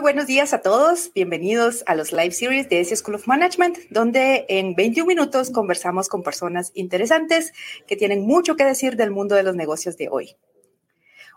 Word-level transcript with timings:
Muy 0.00 0.14
buenos 0.14 0.28
días 0.28 0.54
a 0.54 0.62
todos. 0.62 1.12
Bienvenidos 1.14 1.84
a 1.86 1.94
los 1.94 2.10
live 2.10 2.30
series 2.30 2.70
de 2.70 2.80
S 2.80 2.96
School 2.96 3.16
of 3.16 3.26
Management, 3.26 3.76
donde 3.90 4.46
en 4.48 4.74
21 4.74 5.06
minutos 5.06 5.50
conversamos 5.50 6.08
con 6.08 6.22
personas 6.22 6.72
interesantes 6.72 7.52
que 7.86 7.96
tienen 7.96 8.22
mucho 8.22 8.56
que 8.56 8.64
decir 8.64 8.96
del 8.96 9.10
mundo 9.10 9.34
de 9.34 9.42
los 9.42 9.56
negocios 9.56 9.98
de 9.98 10.08
hoy. 10.08 10.36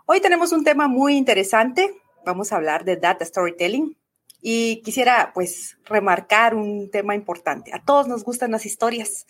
Hoy 0.06 0.22
tenemos 0.22 0.52
un 0.52 0.64
tema 0.64 0.88
muy 0.88 1.14
interesante. 1.14 1.90
Vamos 2.24 2.52
a 2.52 2.56
hablar 2.56 2.86
de 2.86 2.96
data 2.96 3.22
storytelling 3.26 3.98
y 4.46 4.82
quisiera 4.82 5.30
pues 5.32 5.78
remarcar 5.86 6.54
un 6.54 6.90
tema 6.90 7.14
importante. 7.14 7.72
A 7.72 7.82
todos 7.82 8.06
nos 8.08 8.24
gustan 8.24 8.50
las 8.50 8.66
historias. 8.66 9.26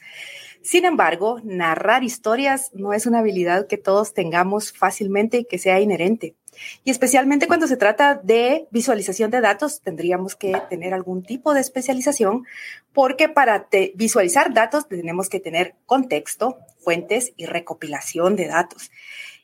Sin 0.60 0.84
embargo, 0.84 1.40
narrar 1.44 2.02
historias 2.02 2.72
no 2.74 2.92
es 2.92 3.06
una 3.06 3.20
habilidad 3.20 3.68
que 3.68 3.78
todos 3.78 4.12
tengamos 4.12 4.72
fácilmente 4.72 5.38
y 5.38 5.44
que 5.44 5.58
sea 5.58 5.78
inherente. 5.78 6.34
Y 6.82 6.90
especialmente 6.90 7.46
cuando 7.46 7.68
se 7.68 7.76
trata 7.76 8.16
de 8.16 8.66
visualización 8.72 9.30
de 9.30 9.40
datos, 9.40 9.82
tendríamos 9.82 10.34
que 10.34 10.60
tener 10.68 10.92
algún 10.92 11.22
tipo 11.22 11.54
de 11.54 11.60
especialización 11.60 12.44
porque 12.92 13.28
para 13.28 13.68
visualizar 13.94 14.52
datos 14.52 14.88
tenemos 14.88 15.28
que 15.28 15.38
tener 15.38 15.76
contexto, 15.86 16.58
fuentes 16.80 17.34
y 17.36 17.46
recopilación 17.46 18.34
de 18.34 18.48
datos. 18.48 18.90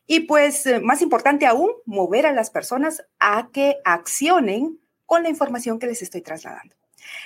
Y 0.08 0.20
pues, 0.20 0.64
más 0.82 1.00
importante 1.00 1.46
aún, 1.46 1.70
mover 1.86 2.26
a 2.26 2.32
las 2.32 2.50
personas 2.50 3.04
a 3.20 3.50
que 3.52 3.76
accionen 3.84 4.80
con 5.10 5.24
la 5.24 5.28
información 5.28 5.80
que 5.80 5.88
les 5.88 6.02
estoy 6.02 6.20
trasladando. 6.20 6.76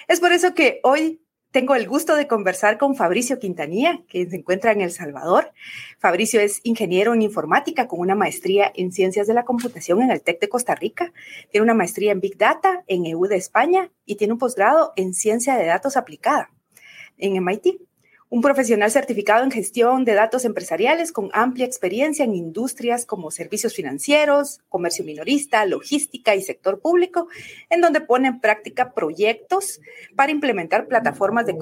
Es 0.08 0.18
por 0.18 0.32
eso 0.32 0.54
que 0.54 0.80
hoy 0.84 1.20
tengo 1.50 1.74
el 1.74 1.86
gusto 1.86 2.16
de 2.16 2.26
conversar 2.26 2.78
con 2.78 2.96
Fabricio 2.96 3.38
Quintanilla, 3.38 4.00
que 4.08 4.26
se 4.26 4.36
encuentra 4.36 4.72
en 4.72 4.80
El 4.80 4.90
Salvador. 4.90 5.52
Fabricio 5.98 6.40
es 6.40 6.60
ingeniero 6.62 7.12
en 7.12 7.20
informática 7.20 7.86
con 7.86 8.00
una 8.00 8.14
maestría 8.14 8.72
en 8.74 8.90
ciencias 8.90 9.26
de 9.26 9.34
la 9.34 9.44
computación 9.44 10.00
en 10.00 10.10
el 10.10 10.22
TEC 10.22 10.40
de 10.40 10.48
Costa 10.48 10.74
Rica. 10.74 11.12
Tiene 11.50 11.62
una 11.62 11.74
maestría 11.74 12.12
en 12.12 12.20
Big 12.20 12.38
Data 12.38 12.84
en 12.86 13.04
EU 13.04 13.26
de 13.26 13.36
España 13.36 13.90
y 14.06 14.14
tiene 14.14 14.32
un 14.32 14.38
posgrado 14.38 14.94
en 14.96 15.12
ciencia 15.12 15.54
de 15.54 15.66
datos 15.66 15.98
aplicada 15.98 16.48
en 17.18 17.34
MIT 17.44 17.82
un 18.34 18.40
profesional 18.40 18.90
certificado 18.90 19.44
en 19.44 19.52
gestión 19.52 20.04
de 20.04 20.14
datos 20.14 20.44
empresariales 20.44 21.12
con 21.12 21.30
amplia 21.34 21.66
experiencia 21.66 22.24
en 22.24 22.34
industrias 22.34 23.06
como 23.06 23.30
servicios 23.30 23.74
financieros, 23.74 24.58
comercio 24.68 25.04
minorista, 25.04 25.64
logística 25.66 26.34
y 26.34 26.42
sector 26.42 26.80
público, 26.80 27.28
en 27.70 27.80
donde 27.80 28.00
pone 28.00 28.26
en 28.26 28.40
práctica 28.40 28.92
proyectos 28.92 29.80
para 30.16 30.32
implementar 30.32 30.88
plataformas 30.88 31.46
de, 31.46 31.56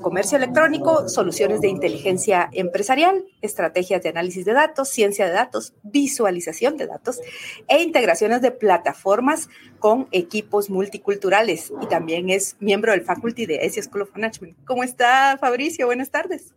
comercio 0.00 0.38
electrónico, 0.38 1.06
soluciones 1.10 1.60
de 1.60 1.68
inteligencia 1.68 2.48
empresarial, 2.50 3.26
estrategias 3.42 4.02
de 4.02 4.08
análisis 4.08 4.46
de 4.46 4.54
datos, 4.54 4.88
ciencia 4.88 5.26
de 5.26 5.32
datos, 5.32 5.74
visualización 5.82 6.78
de 6.78 6.86
datos 6.86 7.20
e 7.68 7.82
integraciones 7.82 8.40
de 8.40 8.52
plataformas 8.52 9.50
con 9.78 10.08
equipos 10.12 10.70
multiculturales 10.70 11.72
y 11.82 11.86
también 11.86 12.30
es 12.30 12.56
miembro 12.60 12.92
del 12.92 13.02
faculty 13.02 13.46
de 13.46 13.56
ESI 13.66 13.82
School 13.82 14.02
of 14.02 14.10
Management. 14.14 14.56
¿Cómo 14.64 14.82
está 14.82 15.36
Fabricio? 15.40 15.86
Buenas 15.86 16.10
tardes. 16.10 16.52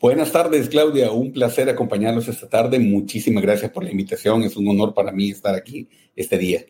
Buenas 0.00 0.32
tardes, 0.32 0.68
Claudia. 0.68 1.12
Un 1.12 1.32
placer 1.32 1.68
acompañarlos 1.68 2.26
esta 2.26 2.48
tarde. 2.48 2.80
Muchísimas 2.80 3.42
gracias 3.42 3.70
por 3.70 3.84
la 3.84 3.90
invitación. 3.90 4.42
Es 4.42 4.56
un 4.56 4.66
honor 4.68 4.94
para 4.94 5.12
mí 5.12 5.30
estar 5.30 5.54
aquí 5.54 5.88
este 6.16 6.38
día. 6.38 6.64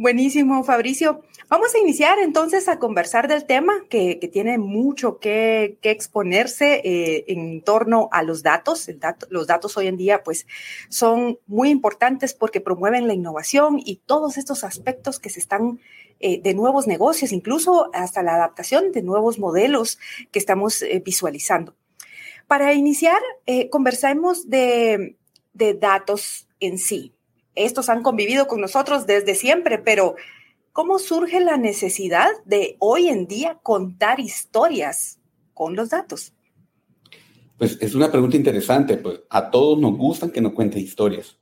Buenísimo, 0.00 0.64
Fabricio. 0.64 1.20
Vamos 1.50 1.74
a 1.74 1.78
iniciar 1.78 2.18
entonces 2.20 2.68
a 2.68 2.78
conversar 2.78 3.28
del 3.28 3.44
tema 3.44 3.84
que, 3.90 4.16
tiene 4.32 4.56
mucho 4.56 5.18
que, 5.18 5.76
exponerse 5.82 6.80
eh, 6.82 7.24
en 7.28 7.60
torno 7.60 8.08
a 8.10 8.22
los 8.22 8.42
datos. 8.42 8.88
los 9.28 9.46
datos 9.46 9.76
hoy 9.76 9.88
en 9.88 9.98
día 9.98 10.22
pues 10.22 10.46
son 10.88 11.38
muy 11.46 11.68
importantes 11.68 12.32
porque 12.32 12.62
promueven 12.62 13.08
la 13.08 13.12
innovación 13.12 13.78
y 13.78 13.96
todos 13.96 14.38
estos 14.38 14.64
aspectos 14.64 15.20
que 15.20 15.28
se 15.28 15.38
están 15.38 15.80
eh, 16.18 16.40
de 16.40 16.54
nuevos 16.54 16.86
negocios, 16.86 17.30
incluso 17.30 17.90
hasta 17.92 18.22
la 18.22 18.36
adaptación 18.36 18.92
de 18.92 19.02
nuevos 19.02 19.38
modelos 19.38 19.98
que 20.32 20.38
estamos 20.38 20.80
eh, 20.80 21.02
visualizando. 21.04 21.74
Para 22.46 22.72
iniciar, 22.72 23.20
conversemos 23.70 24.48
de, 24.48 25.18
de 25.52 25.74
datos 25.74 26.48
en 26.58 26.78
sí 26.78 27.12
estos 27.64 27.88
han 27.88 28.02
convivido 28.02 28.46
con 28.46 28.60
nosotros 28.60 29.06
desde 29.06 29.34
siempre, 29.34 29.78
pero 29.78 30.16
¿cómo 30.72 30.98
surge 30.98 31.40
la 31.40 31.56
necesidad 31.56 32.28
de 32.44 32.76
hoy 32.78 33.08
en 33.08 33.26
día 33.26 33.58
contar 33.62 34.20
historias 34.20 35.18
con 35.54 35.76
los 35.76 35.90
datos? 35.90 36.32
Pues 37.58 37.76
es 37.80 37.94
una 37.94 38.10
pregunta 38.10 38.38
interesante, 38.38 38.96
pues 38.96 39.20
a 39.28 39.50
todos 39.50 39.78
nos 39.78 39.96
gustan 39.98 40.30
que 40.30 40.40
nos 40.40 40.52
cuenten 40.52 40.80
historias, 40.80 41.38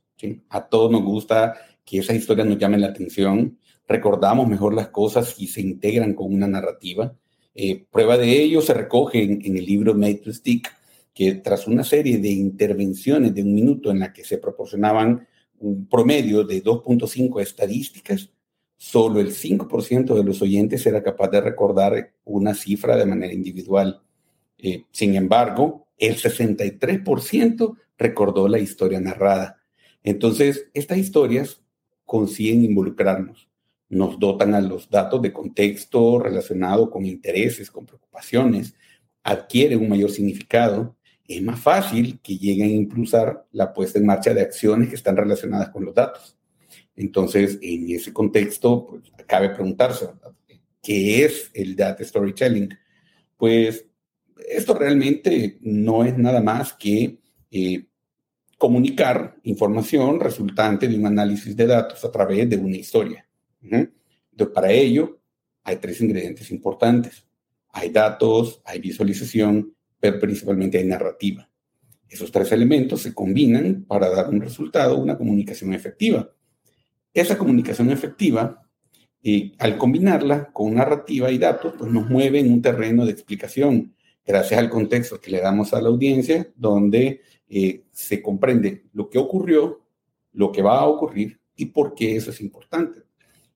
A 0.49 0.67
todos 0.67 0.91
nos 0.91 1.01
gusta 1.03 1.55
que 1.85 1.99
esas 1.99 2.17
historias 2.17 2.45
nos 2.45 2.57
llamen 2.57 2.81
la 2.81 2.87
atención, 2.87 3.57
recordamos 3.87 4.45
mejor 4.45 4.73
las 4.73 4.89
cosas 4.89 5.35
y 5.37 5.47
se 5.47 5.61
integran 5.61 6.13
con 6.13 6.33
una 6.33 6.45
narrativa. 6.45 7.15
Eh, 7.55 7.85
prueba 7.89 8.17
de 8.17 8.41
ello 8.41 8.61
se 8.61 8.73
recoge 8.73 9.23
en, 9.23 9.39
en 9.45 9.55
el 9.55 9.65
libro 9.65 9.93
Made 9.95 10.15
to 10.15 10.33
Stick, 10.33 10.69
que 11.13 11.35
tras 11.35 11.67
una 11.67 11.85
serie 11.85 12.17
de 12.17 12.29
intervenciones 12.29 13.33
de 13.33 13.41
un 13.41 13.53
minuto 13.53 13.89
en 13.89 13.99
la 13.99 14.11
que 14.11 14.25
se 14.25 14.37
proporcionaban 14.37 15.25
un 15.59 15.87
promedio 15.87 16.43
de 16.43 16.63
2.5 16.63 17.41
estadísticas, 17.41 18.29
solo 18.77 19.19
el 19.19 19.33
5% 19.33 20.15
de 20.15 20.23
los 20.23 20.41
oyentes 20.41 20.85
era 20.85 21.03
capaz 21.03 21.29
de 21.29 21.41
recordar 21.41 22.13
una 22.23 22.53
cifra 22.53 22.95
de 22.95 23.05
manera 23.05 23.33
individual. 23.33 24.01
Eh, 24.57 24.85
sin 24.91 25.15
embargo, 25.15 25.87
el 25.97 26.15
63% 26.15 27.77
recordó 27.97 28.47
la 28.47 28.59
historia 28.59 28.99
narrada. 29.01 29.61
Entonces, 30.03 30.67
estas 30.73 30.97
historias 30.97 31.61
consiguen 32.05 32.63
involucrarnos, 32.63 33.49
nos 33.89 34.17
dotan 34.19 34.55
a 34.55 34.61
los 34.61 34.89
datos 34.89 35.21
de 35.21 35.33
contexto 35.33 36.19
relacionado 36.19 36.89
con 36.89 37.05
intereses, 37.05 37.69
con 37.69 37.85
preocupaciones, 37.85 38.73
adquiere 39.23 39.75
un 39.75 39.89
mayor 39.89 40.09
significado 40.09 40.95
es 41.29 41.43
más 41.43 41.59
fácil 41.59 42.19
que 42.21 42.37
lleguen 42.37 42.69
a 42.69 42.73
impulsar 42.73 43.45
la 43.51 43.71
puesta 43.71 43.99
en 43.99 44.07
marcha 44.07 44.33
de 44.33 44.41
acciones 44.41 44.89
que 44.89 44.95
están 44.95 45.15
relacionadas 45.15 45.69
con 45.69 45.85
los 45.85 45.93
datos. 45.93 46.35
Entonces, 46.95 47.59
en 47.61 47.87
ese 47.91 48.11
contexto, 48.11 48.87
pues, 48.87 49.03
cabe 49.27 49.51
preguntarse, 49.51 50.07
¿qué 50.81 51.23
es 51.23 51.51
el 51.53 51.75
data 51.75 52.03
storytelling? 52.03 52.75
Pues 53.37 53.85
esto 54.49 54.73
realmente 54.73 55.59
no 55.61 56.03
es 56.03 56.17
nada 56.17 56.41
más 56.41 56.73
que 56.73 57.19
eh, 57.51 57.85
comunicar 58.57 59.37
información 59.43 60.19
resultante 60.19 60.87
de 60.87 60.97
un 60.97 61.05
análisis 61.05 61.55
de 61.55 61.67
datos 61.67 62.03
a 62.03 62.11
través 62.11 62.49
de 62.49 62.57
una 62.57 62.75
historia. 62.75 63.29
Entonces, 63.61 64.53
para 64.53 64.71
ello, 64.71 65.21
hay 65.63 65.75
tres 65.75 66.01
ingredientes 66.01 66.49
importantes. 66.49 67.23
Hay 67.71 67.91
datos, 67.91 68.63
hay 68.65 68.79
visualización 68.79 69.75
pero 69.99 70.19
principalmente 70.19 70.77
hay 70.77 70.85
narrativa. 70.85 71.49
Esos 72.07 72.31
tres 72.31 72.51
elementos 72.51 73.01
se 73.01 73.13
combinan 73.13 73.85
para 73.87 74.09
dar 74.09 74.29
un 74.29 74.41
resultado, 74.41 74.97
una 74.97 75.17
comunicación 75.17 75.73
efectiva. 75.73 76.31
Esa 77.13 77.37
comunicación 77.37 77.91
efectiva, 77.91 78.67
eh, 79.21 79.51
al 79.59 79.77
combinarla 79.77 80.51
con 80.51 80.73
narrativa 80.73 81.31
y 81.31 81.37
datos, 81.37 81.73
pues 81.77 81.91
nos 81.91 82.09
mueve 82.09 82.39
en 82.39 82.51
un 82.51 82.61
terreno 82.61 83.05
de 83.05 83.11
explicación, 83.11 83.93
gracias 84.25 84.59
al 84.59 84.69
contexto 84.69 85.19
que 85.19 85.31
le 85.31 85.41
damos 85.41 85.73
a 85.73 85.81
la 85.81 85.89
audiencia, 85.89 86.51
donde 86.55 87.21
eh, 87.47 87.83
se 87.91 88.21
comprende 88.21 88.85
lo 88.93 89.09
que 89.09 89.19
ocurrió, 89.19 89.85
lo 90.33 90.51
que 90.51 90.61
va 90.61 90.79
a 90.79 90.87
ocurrir 90.87 91.39
y 91.55 91.65
por 91.65 91.93
qué 91.93 92.15
eso 92.15 92.31
es 92.31 92.41
importante. 92.41 93.01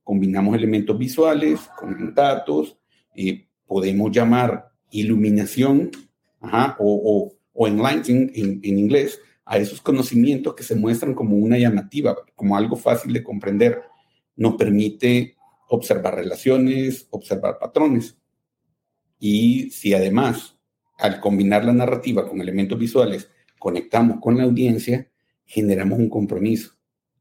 Combinamos 0.03 0.55
elementos 0.55 0.97
visuales 0.97 1.59
con 1.79 2.13
datos, 2.13 2.77
eh, 3.15 3.47
podemos 3.65 4.11
llamar 4.11 4.67
iluminación 4.91 5.89
o, 6.79 7.33
o, 7.53 7.67
enlightening 7.67 8.31
en, 8.35 8.59
en 8.63 8.79
inglés, 8.79 9.19
a 9.45 9.57
esos 9.57 9.81
conocimientos 9.81 10.53
que 10.55 10.63
se 10.63 10.75
muestran 10.75 11.13
como 11.13 11.35
una 11.35 11.57
llamativa, 11.57 12.15
como 12.35 12.55
algo 12.55 12.75
fácil 12.75 13.13
de 13.13 13.23
comprender, 13.23 13.81
nos 14.35 14.55
permite 14.55 15.35
observar 15.67 16.15
relaciones, 16.15 17.07
observar 17.09 17.59
patrones. 17.59 18.17
Y 19.19 19.69
si 19.71 19.93
además, 19.93 20.57
al 20.97 21.19
combinar 21.19 21.65
la 21.65 21.73
narrativa 21.73 22.27
con 22.27 22.41
elementos 22.41 22.77
visuales, 22.77 23.29
conectamos 23.59 24.19
con 24.19 24.37
la 24.37 24.43
audiencia, 24.43 25.09
generamos 25.45 25.99
un 25.99 26.09
compromiso. 26.09 26.71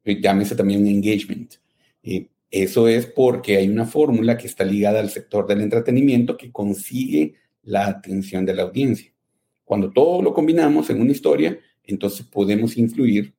Eh, 0.05 0.21
llámese 0.21 0.55
también 0.55 0.87
engagement. 0.87 1.55
Eh, 2.03 2.29
eso 2.51 2.89
es 2.89 3.07
porque 3.07 3.57
hay 3.57 3.69
una 3.69 3.87
fórmula 3.87 4.37
que 4.37 4.47
está 4.47 4.65
ligada 4.65 5.01
al 5.01 5.11
sector 5.11 5.47
del 5.47 5.61
entretenimiento 5.61 6.37
que 6.37 6.53
consigue 6.53 7.35
la 7.63 7.87
atención 7.87 8.45
de 8.45 8.55
la 8.55 8.63
audiencia. 8.63 9.12
Cuando 9.65 9.91
todo 9.91 10.23
lo 10.23 10.35
combinamos 10.35 10.91
en 10.91 11.01
una 11.01 11.13
historia, 11.13 11.59
entonces 11.85 12.27
podemos 12.27 12.77
influir 12.77 13.35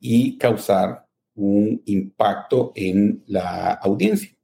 y 0.00 0.36
causar 0.38 1.06
un 1.34 1.82
impacto 1.86 2.72
en 2.74 3.22
la 3.26 3.72
audiencia. 3.74 4.36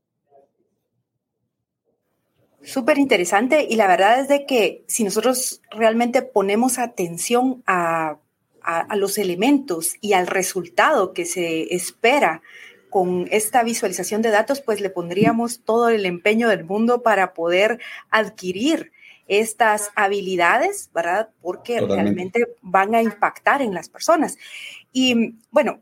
Súper 2.63 2.99
interesante 2.99 3.67
y 3.69 3.77
la 3.77 3.87
verdad 3.87 4.21
es 4.21 4.29
de 4.29 4.47
que 4.47 4.85
si 4.87 5.05
nosotros 5.05 5.61
realmente 5.71 6.23
ponemos 6.23 6.79
atención 6.79 7.63
a, 7.67 8.19
a, 8.63 8.97
los 8.97 9.19
elementos 9.19 9.97
y 10.01 10.15
al 10.15 10.27
resultado 10.27 11.13
que 11.13 11.27
se 11.27 11.75
espera 11.75 12.43
con 12.89 13.29
esta 13.31 13.63
visualización 13.63 14.23
de 14.23 14.31
datos, 14.31 14.61
pues 14.61 14.81
le 14.81 14.89
pondríamos 14.89 15.61
todo 15.65 15.89
el 15.91 16.07
empeño 16.07 16.49
del 16.49 16.65
mundo 16.65 17.03
para 17.03 17.35
poder 17.35 17.81
adquirir 18.09 18.93
estas 19.27 19.91
habilidades, 19.95 20.91
¿verdad? 20.95 21.31
Porque 21.41 21.81
realmente 21.81 22.47
van 22.61 22.95
a 22.95 23.03
impactar 23.03 23.63
en 23.63 23.75
las 23.75 23.89
personas. 23.89 24.37
Y 24.93 25.37
bueno, 25.51 25.81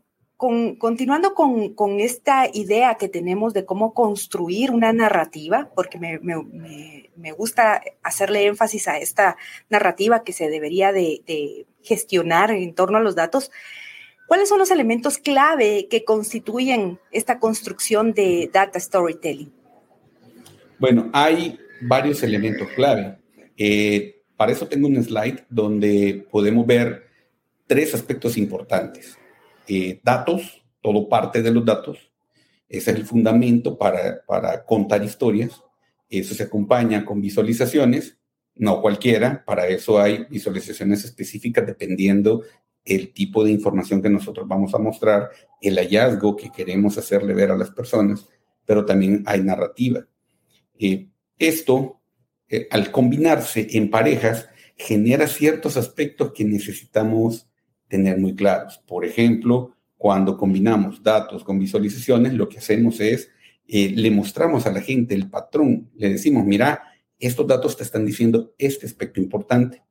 continuando 0.77 1.33
con, 1.33 1.99
esta 1.99 2.49
idea 2.51 2.95
que 2.95 3.07
tenemos 3.07 3.53
de 3.53 3.65
cómo 3.65 3.93
construir 3.93 4.71
una 4.71 4.91
narrativa, 4.91 5.69
porque 5.73 5.99
me, 5.99 7.31
gusta 7.31 7.81
hacerle 8.01 8.47
énfasis 8.47 8.87
a 8.87 8.97
esta 8.97 9.37
narrativa 9.69 10.23
que 10.23 10.33
se 10.33 10.49
debería 10.49 10.91
de, 10.91 11.65
gestionar 11.81 12.51
en 12.51 12.73
torno 12.73 12.97
a 12.97 13.01
los 13.01 13.15
datos, 13.15 13.51
¿cuáles 14.27 14.49
son 14.49 14.59
los 14.59 14.71
elementos 14.71 15.17
clave 15.17 15.87
que 15.89 16.03
constituyen 16.03 16.99
esta 17.11 17.39
construcción 17.39 18.13
de 18.13 18.49
data 18.51 18.79
storytelling? 18.79 19.51
Bueno, 20.79 21.09
hay 21.13 21.59
varios 21.81 22.23
elementos 22.23 22.67
clave. 22.75 23.17
Eh, 23.57 24.23
para 24.35 24.51
eso 24.51 24.67
tengo 24.67 24.87
un 24.87 25.01
slide 25.03 25.45
donde 25.49 26.27
podemos 26.31 26.65
ver 26.65 27.03
tres 27.67 27.93
aspectos 27.93 28.37
importantes. 28.37 29.17
Eh, 29.67 29.99
datos, 30.03 30.63
todo 30.81 31.07
parte 31.07 31.41
de 31.41 31.51
los 31.51 31.63
datos. 31.65 32.11
Ese 32.67 32.91
es 32.91 32.97
el 32.97 33.05
fundamento 33.05 33.77
para, 33.77 34.23
para 34.25 34.65
contar 34.65 35.03
historias. 35.03 35.61
Eso 36.09 36.33
se 36.33 36.43
acompaña 36.43 37.05
con 37.05 37.21
visualizaciones, 37.21 38.17
no 38.55 38.81
cualquiera. 38.81 39.43
Para 39.45 39.67
eso 39.67 39.99
hay 39.99 40.25
visualizaciones 40.29 41.05
específicas 41.05 41.65
dependiendo 41.65 42.43
el 42.85 43.13
tipo 43.13 43.43
de 43.43 43.51
información 43.51 44.01
que 44.01 44.09
nosotros 44.09 44.47
vamos 44.47 44.73
a 44.73 44.79
mostrar, 44.79 45.29
el 45.61 45.77
hallazgo 45.77 46.35
que 46.35 46.51
queremos 46.51 46.97
hacerle 46.97 47.33
ver 47.33 47.51
a 47.51 47.57
las 47.57 47.71
personas, 47.71 48.27
pero 48.65 48.85
también 48.85 49.23
hay 49.25 49.41
narrativa. 49.41 50.05
Eh, 50.77 51.07
esto, 51.39 52.01
eh, 52.53 52.67
al 52.69 52.91
combinarse 52.91 53.67
en 53.71 53.89
parejas, 53.89 54.47
genera 54.75 55.25
ciertos 55.25 55.75
aspectos 55.75 56.33
que 56.33 56.45
necesitamos 56.45 57.47
tener 57.87 58.19
muy 58.19 58.35
claros. 58.35 58.77
Por 58.85 59.05
ejemplo, 59.05 59.75
cuando 59.97 60.37
combinamos 60.37 61.01
datos 61.01 61.43
con 61.43 61.57
visualizaciones, 61.57 62.33
lo 62.33 62.47
que 62.47 62.59
hacemos 62.59 62.99
es, 62.99 63.31
eh, 63.67 63.91
le 63.95 64.11
mostramos 64.11 64.67
a 64.67 64.71
la 64.71 64.81
gente 64.81 65.15
el 65.15 65.31
patrón, 65.31 65.89
le 65.95 66.09
decimos, 66.09 66.45
mira, 66.45 66.83
estos 67.17 67.47
datos 67.47 67.75
te 67.75 67.81
están 67.81 68.05
diciendo 68.05 68.53
este 68.59 68.85
aspecto 68.85 69.19
importante. 69.19 69.81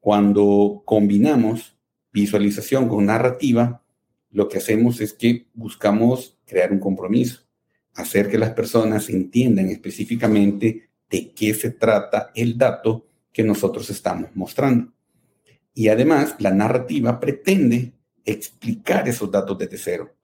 Cuando 0.00 0.82
combinamos 0.84 1.76
visualización 2.10 2.88
con 2.88 3.06
narrativa, 3.06 3.84
lo 4.32 4.48
que 4.48 4.58
hacemos 4.58 5.00
es 5.00 5.12
que 5.12 5.46
buscamos 5.54 6.38
crear 6.44 6.72
un 6.72 6.80
compromiso, 6.80 7.42
hacer 7.94 8.28
que 8.28 8.38
las 8.38 8.50
personas 8.50 9.08
entiendan 9.10 9.68
específicamente 9.68 10.88
de 11.10 11.32
qué 11.32 11.54
se 11.54 11.70
trata 11.70 12.30
el 12.34 12.56
dato 12.58 13.06
que 13.32 13.42
nosotros 13.42 13.90
estamos 13.90 14.30
mostrando. 14.34 14.92
Y 15.74 15.88
además, 15.88 16.36
la 16.38 16.52
narrativa 16.52 17.18
pretende 17.18 17.92
explicar 18.24 19.08
esos 19.08 19.30
datos 19.30 19.58
desde 19.58 19.76
cero. 19.76 20.14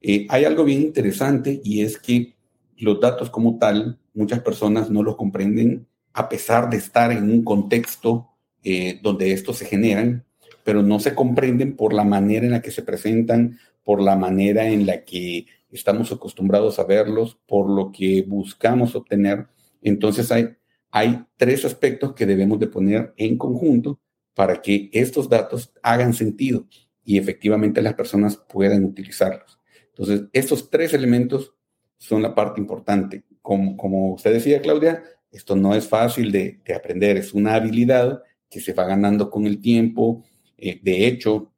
Eh, 0.00 0.26
hay 0.28 0.44
algo 0.44 0.64
bien 0.64 0.82
interesante 0.82 1.60
y 1.62 1.82
es 1.82 1.98
que 1.98 2.34
los 2.76 3.00
datos 3.00 3.30
como 3.30 3.58
tal, 3.58 3.98
muchas 4.14 4.40
personas 4.40 4.90
no 4.90 5.02
los 5.02 5.16
comprenden 5.16 5.86
a 6.12 6.28
pesar 6.28 6.70
de 6.70 6.78
estar 6.78 7.12
en 7.12 7.30
un 7.30 7.44
contexto 7.44 8.28
eh, 8.62 8.98
donde 9.02 9.32
estos 9.32 9.58
se 9.58 9.66
generan, 9.66 10.24
pero 10.64 10.82
no 10.82 11.00
se 11.00 11.14
comprenden 11.14 11.76
por 11.76 11.92
la 11.92 12.04
manera 12.04 12.44
en 12.44 12.52
la 12.52 12.62
que 12.62 12.70
se 12.70 12.82
presentan, 12.82 13.58
por 13.84 14.00
la 14.02 14.16
manera 14.16 14.68
en 14.68 14.86
la 14.86 15.04
que 15.04 15.46
estamos 15.70 16.12
acostumbrados 16.12 16.78
a 16.78 16.84
verlos, 16.84 17.38
por 17.46 17.68
lo 17.70 17.92
que 17.92 18.22
buscamos 18.26 18.94
obtener. 18.94 19.46
Entonces 19.82 20.30
hay, 20.32 20.50
hay 20.90 21.24
tres 21.36 21.64
aspectos 21.64 22.14
que 22.14 22.26
debemos 22.26 22.58
de 22.58 22.66
poner 22.66 23.14
en 23.16 23.36
conjunto 23.38 24.00
para 24.34 24.60
que 24.60 24.90
estos 24.92 25.28
datos 25.28 25.72
hagan 25.82 26.14
sentido 26.14 26.66
y 27.04 27.18
efectivamente 27.18 27.82
las 27.82 27.94
personas 27.94 28.36
puedan 28.36 28.84
utilizarlos. 28.84 29.58
Entonces, 29.88 30.28
estos 30.32 30.70
tres 30.70 30.94
elementos 30.94 31.54
son 31.98 32.22
la 32.22 32.34
parte 32.34 32.60
importante. 32.60 33.24
Como, 33.42 33.76
como 33.76 34.14
usted 34.14 34.32
decía, 34.32 34.62
Claudia, 34.62 35.02
esto 35.30 35.56
no 35.56 35.74
es 35.74 35.86
fácil 35.86 36.32
de, 36.32 36.60
aprender, 36.74 37.16
es 37.16 37.34
una 37.34 37.54
habilidad 37.54 38.22
que 38.48 38.60
se 38.60 38.72
va 38.72 38.84
ganando 38.84 39.30
con 39.30 39.46
el 39.46 39.60
tiempo. 39.60 40.24
Eh, 40.56 40.80
de 40.82 41.06
hecho, 41.06 41.52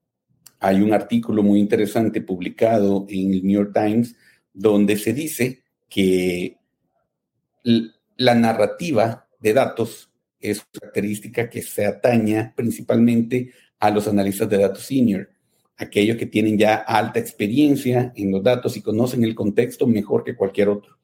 hay 0.58 0.80
un 0.80 0.92
artículo 0.92 1.42
muy 1.42 1.58
interesante 1.58 2.20
publicado 2.20 3.06
en 3.08 3.32
el 3.32 3.44
New 3.44 3.62
York 3.62 3.72
Times 3.74 4.16
donde 4.52 4.96
se 4.96 5.12
dice 5.12 5.62
que 5.88 6.58
la 8.16 8.34
narrativa 8.34 9.26
de 9.40 9.52
datos 9.52 10.10
es 10.40 10.58
una 10.58 10.80
característica 10.80 11.48
que 11.48 11.62
se 11.62 11.86
ataña 11.86 12.52
principalmente 12.56 13.52
a 13.78 13.90
los 13.90 14.06
analistas 14.08 14.48
de 14.48 14.58
datos 14.58 14.84
senior, 14.84 15.30
aquellos 15.76 16.16
que 16.16 16.26
tienen 16.26 16.58
ya 16.58 16.74
alta 16.74 17.18
experiencia 17.18 18.12
en 18.16 18.30
los 18.30 18.42
datos 18.42 18.76
y 18.76 18.82
conocen 18.82 19.24
el 19.24 19.34
contexto 19.34 19.86
mejor 19.86 20.24
que 20.24 20.36
cualquier 20.36 20.68
otro. 20.68 20.96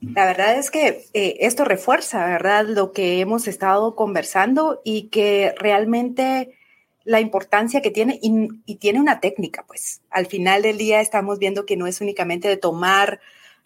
La 0.00 0.26
verdad 0.26 0.58
es 0.58 0.70
que 0.70 1.04
eh, 1.14 1.36
esto 1.40 1.64
refuerza, 1.64 2.26
¿verdad?, 2.26 2.66
lo 2.66 2.90
que 2.92 3.20
hemos 3.20 3.46
estado 3.46 3.94
conversando 3.94 4.80
y 4.84 5.08
que 5.08 5.54
realmente 5.56 6.56
la 7.04 7.20
importancia 7.20 7.82
que 7.82 7.92
tiene 7.92 8.18
y, 8.20 8.48
y, 8.66 8.76
tiene 8.76 9.00
una 9.00 9.20
técnica, 9.20 9.64
pues 9.66 10.02
al 10.10 10.26
final 10.26 10.62
del 10.62 10.76
día 10.76 11.00
estamos 11.00 11.38
viendo 11.38 11.66
que 11.66 11.76
no 11.76 11.86
es 11.86 12.00
únicamente 12.00 12.48
de 12.48 12.56
tomar 12.56 13.20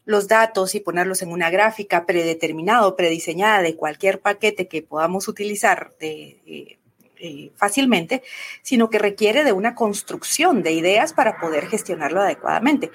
los 0.06 0.28
datos 0.28 0.74
y 0.74 0.80
ponerlos 0.80 1.20
en 1.20 1.30
una 1.30 1.50
gráfica 1.50 2.06
predeterminada 2.06 2.86
o 2.86 2.96
prediseñada 2.96 3.60
de 3.60 3.76
cualquier 3.76 4.20
paquete 4.20 4.68
que 4.68 4.80
podamos 4.80 5.28
utilizar 5.28 5.92
eh, 6.00 6.78
eh, 7.18 7.50
fácilmente, 7.56 8.22
sino 8.62 8.88
que 8.88 8.98
requiere 8.98 9.42
de 9.42 9.52
una 9.52 9.74
construcción 9.74 10.62
de 10.62 10.72
ideas 10.72 11.12
para 11.12 11.38
poder 11.38 11.66
gestionarlo 11.66 12.20
adecuadamente. 12.20 12.90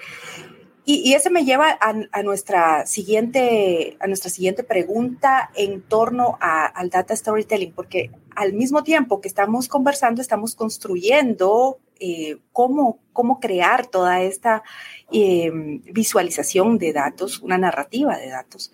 Y, 0.84 1.14
ese 1.14 1.30
me 1.30 1.44
lleva 1.44 1.78
a, 1.80 2.22
nuestra 2.22 2.86
siguiente, 2.86 3.96
a 4.00 4.08
nuestra 4.08 4.30
siguiente 4.30 4.64
pregunta 4.64 5.50
en 5.54 5.80
torno 5.82 6.36
al 6.40 6.90
data 6.90 7.14
storytelling, 7.14 7.72
porque 7.72 8.10
al 8.34 8.52
mismo 8.52 8.82
tiempo 8.82 9.20
que 9.20 9.28
estamos 9.28 9.68
conversando, 9.68 10.20
estamos 10.20 10.56
construyendo 10.56 11.78
eh, 12.00 12.38
cómo, 12.50 12.98
cómo 13.12 13.38
crear 13.38 13.86
toda 13.86 14.22
esta 14.22 14.64
em, 15.12 15.82
visualización 15.84 16.78
de 16.78 16.92
datos, 16.92 17.38
una 17.38 17.58
narrativa 17.58 18.16
de 18.16 18.30
datos. 18.30 18.72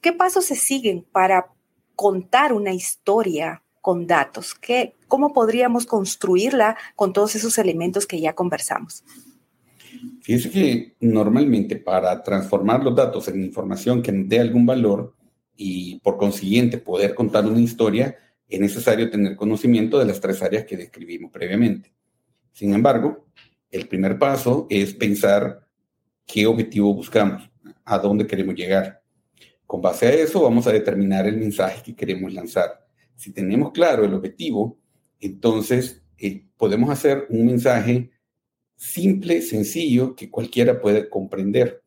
¿Qué 0.00 0.14
pasos 0.14 0.46
se 0.46 0.56
siguen 0.56 1.04
para 1.12 1.48
contar 1.94 2.54
una 2.54 2.72
historia 2.72 3.62
con 3.82 4.06
datos? 4.06 4.54
¿Qué, 4.54 4.94
¿Cómo 5.08 5.34
podríamos 5.34 5.84
construirla 5.84 6.78
con 6.96 7.12
todos 7.12 7.34
esos 7.34 7.58
elementos 7.58 8.06
que 8.06 8.18
ya 8.18 8.34
conversamos? 8.34 9.04
Fíjese 10.22 10.50
que 10.50 10.96
normalmente 11.00 11.76
para 11.76 12.22
transformar 12.22 12.82
los 12.82 12.94
datos 12.94 13.28
en 13.28 13.44
información 13.44 14.02
que 14.02 14.12
dé 14.12 14.40
algún 14.40 14.66
valor 14.66 15.14
y 15.56 16.00
por 16.00 16.16
consiguiente 16.16 16.78
poder 16.78 17.14
contar 17.14 17.46
una 17.46 17.60
historia, 17.60 18.16
es 18.48 18.60
necesario 18.60 19.10
tener 19.10 19.36
conocimiento 19.36 19.98
de 19.98 20.06
las 20.06 20.20
tres 20.20 20.42
áreas 20.42 20.64
que 20.64 20.76
describimos 20.76 21.30
previamente. 21.30 21.92
Sin 22.52 22.72
embargo, 22.72 23.26
el 23.70 23.88
primer 23.88 24.18
paso 24.18 24.66
es 24.70 24.94
pensar 24.94 25.66
qué 26.26 26.46
objetivo 26.46 26.94
buscamos, 26.94 27.50
a 27.84 27.98
dónde 27.98 28.26
queremos 28.26 28.54
llegar. 28.54 29.02
Con 29.66 29.80
base 29.80 30.06
a 30.06 30.12
eso 30.12 30.42
vamos 30.42 30.66
a 30.66 30.72
determinar 30.72 31.26
el 31.26 31.36
mensaje 31.36 31.82
que 31.82 31.96
queremos 31.96 32.32
lanzar. 32.32 32.86
Si 33.16 33.32
tenemos 33.32 33.72
claro 33.72 34.04
el 34.04 34.14
objetivo, 34.14 34.78
entonces 35.20 36.02
eh, 36.18 36.46
podemos 36.56 36.90
hacer 36.90 37.26
un 37.30 37.46
mensaje 37.46 38.10
simple, 38.76 39.42
sencillo, 39.42 40.14
que 40.14 40.30
cualquiera 40.30 40.80
puede 40.80 41.08
comprender. 41.08 41.82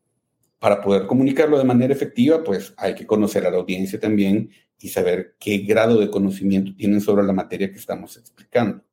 Para 0.59 0.81
poder 0.81 1.05
comunicarlo 1.05 1.57
de 1.57 1.63
manera 1.63 1.93
efectiva, 1.93 2.43
pues 2.43 2.73
hay 2.77 2.95
que 2.95 3.05
conocer 3.05 3.45
a 3.45 3.51
la 3.51 3.57
audiencia 3.57 3.99
también 3.99 4.49
y 4.79 4.89
saber 4.89 5.35
qué 5.39 5.59
grado 5.59 5.99
de 5.99 6.09
conocimiento 6.09 6.73
tienen 6.75 7.01
sobre 7.01 7.23
la 7.23 7.33
materia 7.33 7.71
que 7.71 7.77
estamos 7.77 8.17
explicando. 8.17 8.83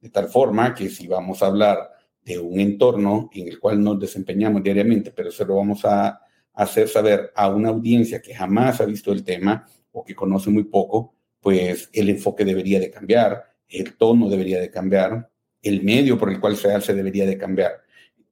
De 0.00 0.10
tal 0.10 0.28
forma 0.28 0.74
que 0.74 0.88
si 0.88 1.06
vamos 1.06 1.42
a 1.42 1.46
hablar 1.46 1.90
de 2.24 2.38
un 2.38 2.58
entorno 2.60 3.30
en 3.32 3.48
el 3.48 3.58
cual 3.58 3.82
nos 3.82 3.98
desempeñamos 3.98 4.62
diariamente, 4.62 5.12
pero 5.12 5.30
se 5.30 5.44
lo 5.44 5.56
vamos 5.56 5.84
a 5.84 6.20
hacer 6.54 6.88
saber 6.88 7.32
a 7.34 7.48
una 7.48 7.70
audiencia 7.70 8.20
que 8.20 8.34
jamás 8.34 8.80
ha 8.80 8.84
visto 8.84 9.12
el 9.12 9.24
tema 9.24 9.66
o 9.92 10.04
que 10.04 10.14
conoce 10.14 10.50
muy 10.50 10.64
poco, 10.64 11.14
pues 11.40 11.90
el 11.92 12.08
enfoque 12.08 12.44
debería 12.44 12.78
de 12.78 12.90
cambiar, 12.90 13.44
el 13.68 13.96
tono 13.96 14.28
debería 14.28 14.60
de 14.60 14.70
cambiar, 14.70 15.30
el 15.62 15.82
medio 15.82 16.18
por 16.18 16.30
el 16.30 16.40
cual 16.40 16.56
se 16.56 16.72
hace 16.72 16.94
debería 16.94 17.26
de 17.26 17.38
cambiar 17.38 17.82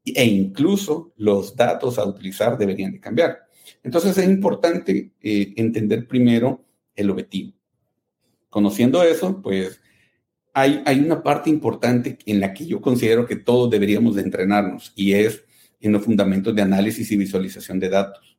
e 0.04 0.24
incluso 0.24 1.12
los 1.16 1.54
datos 1.56 1.98
a 1.98 2.04
utilizar 2.04 2.56
deberían 2.56 2.92
de 2.92 3.00
cambiar. 3.00 3.40
Entonces 3.82 4.16
es 4.18 4.28
importante 4.28 5.12
eh, 5.20 5.52
entender 5.56 6.06
primero 6.06 6.64
el 6.94 7.10
objetivo. 7.10 7.52
Conociendo 8.48 9.02
eso, 9.02 9.40
pues 9.42 9.80
hay, 10.52 10.82
hay 10.84 10.98
una 11.00 11.22
parte 11.22 11.50
importante 11.50 12.18
en 12.26 12.40
la 12.40 12.52
que 12.52 12.66
yo 12.66 12.80
considero 12.80 13.26
que 13.26 13.36
todos 13.36 13.70
deberíamos 13.70 14.16
de 14.16 14.22
entrenarnos 14.22 14.92
y 14.96 15.12
es 15.12 15.44
en 15.80 15.92
los 15.92 16.04
fundamentos 16.04 16.54
de 16.54 16.62
análisis 16.62 17.10
y 17.12 17.16
visualización 17.16 17.78
de 17.78 17.88
datos. 17.88 18.38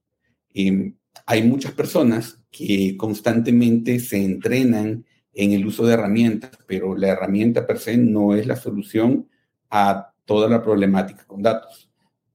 Em, 0.54 0.96
hay 1.26 1.44
muchas 1.44 1.72
personas 1.72 2.40
que 2.52 2.98
constantemente 2.98 4.00
se 4.00 4.24
entrenan 4.24 5.06
en 5.34 5.52
el 5.54 5.66
uso 5.66 5.86
de 5.86 5.94
herramientas, 5.94 6.52
pero 6.68 6.96
la 6.96 7.10
herramienta 7.10 7.66
per 7.66 7.80
se 7.80 7.98
no 7.98 8.36
es 8.36 8.46
la 8.46 8.56
solución 8.56 9.30
a 9.70 10.14
toda 10.26 10.50
la 10.50 10.62
problemática 10.62 11.26
con 11.26 11.42
datos. 11.42 11.90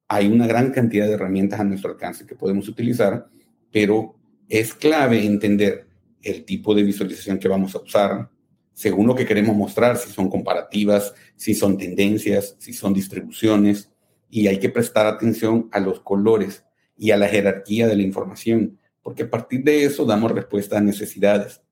Hay 0.09 0.29
una 0.29 0.47
gran 0.47 0.71
cantidad 0.71 1.07
de 1.07 1.15
herramientas 1.15 1.61
a 1.61 1.65
nuestro 1.65 1.91
alcance 1.91 2.27
que 2.27 2.35
podemos 2.35 2.69
utilizar, 2.69 3.29
pero 3.71 4.17
es 4.49 4.75
clave 4.75 5.25
entender 5.25 5.87
el 6.23 6.45
tipo 6.45 6.75
de 6.75 6.83
visualización 6.83 7.39
que 7.39 7.49
vamos 7.49 7.75
a 7.75 7.81
usar, 7.81 8.31
según 8.73 9.07
lo 9.07 9.15
que 9.15 9.27
queremos 9.27 9.57
mostrar, 9.57 9.97
si 9.97 10.11
son 10.11 10.29
comparativas, 10.29 11.15
si 11.35 11.55
son 11.55 11.79
tendencias, 11.79 12.57
si 12.59 12.73
son 12.73 12.93
distribuciones, 12.93 13.91
y 14.29 14.49
hay 14.49 14.59
que 14.59 14.69
prestar 14.69 15.07
atención 15.07 15.69
a 15.73 15.81
los 15.81 16.01
colores 16.01 16.65
y 16.97 17.11
a 17.11 17.17
la 17.17 17.29
jerarquía 17.29 17.87
de 17.87 17.97
la 17.97 18.03
información, 18.03 18.79
porque 19.03 19.25
a 19.25 19.31
partir 19.31 19.63
de 19.63 19.85
eso 19.85 20.05
damos 20.05 20.33
respuesta 20.33 20.79
a 20.79 20.81
necesidades. 20.81 21.63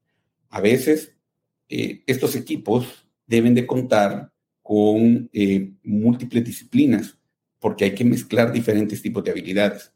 A 0.50 0.60
veces 0.60 1.13
eh, 1.68 2.02
estos 2.06 2.36
equipos 2.36 3.06
deben 3.26 3.54
de 3.54 3.66
contar 3.66 4.30
con 4.62 5.28
eh, 5.32 5.72
múltiples 5.82 6.44
disciplinas, 6.44 7.18
porque 7.58 7.84
hay 7.84 7.94
que 7.94 8.04
mezclar 8.04 8.52
diferentes 8.52 9.00
tipos 9.00 9.24
de 9.24 9.30
habilidades. 9.30 9.92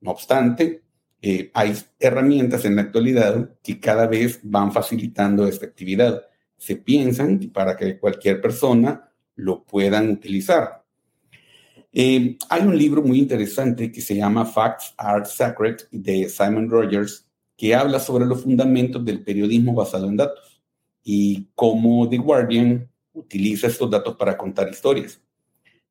No 0.00 0.12
obstante, 0.12 0.82
eh, 1.22 1.50
hay 1.54 1.74
herramientas 1.98 2.64
en 2.64 2.76
la 2.76 2.82
actualidad 2.82 3.56
que 3.62 3.78
cada 3.78 4.06
vez 4.06 4.40
van 4.42 4.72
facilitando 4.72 5.46
esta 5.46 5.66
actividad. 5.66 6.22
Se 6.56 6.76
piensan 6.76 7.38
para 7.52 7.76
que 7.76 7.98
cualquier 7.98 8.40
persona 8.40 9.10
lo 9.36 9.64
puedan 9.64 10.10
utilizar. 10.10 10.84
Hay 11.92 12.62
un 12.62 12.78
libro 12.78 13.02
muy 13.02 13.18
interesante 13.18 13.90
que 13.90 14.00
se 14.00 14.14
llama 14.14 14.44
Facts 14.44 14.94
Are 14.96 15.24
Sacred 15.24 15.76
de 15.90 16.28
Simon 16.28 16.70
Rogers 16.70 17.26
que 17.56 17.74
habla 17.74 17.98
sobre 17.98 18.26
los 18.26 18.42
fundamentos 18.42 19.04
del 19.04 19.22
periodismo 19.22 19.74
basado 19.74 20.08
en 20.08 20.16
datos 20.16 20.49
y 21.02 21.48
cómo 21.54 22.08
The 22.08 22.18
Guardian 22.18 22.88
utiliza 23.12 23.66
estos 23.66 23.90
datos 23.90 24.16
para 24.16 24.36
contar 24.36 24.68
historias. 24.70 25.20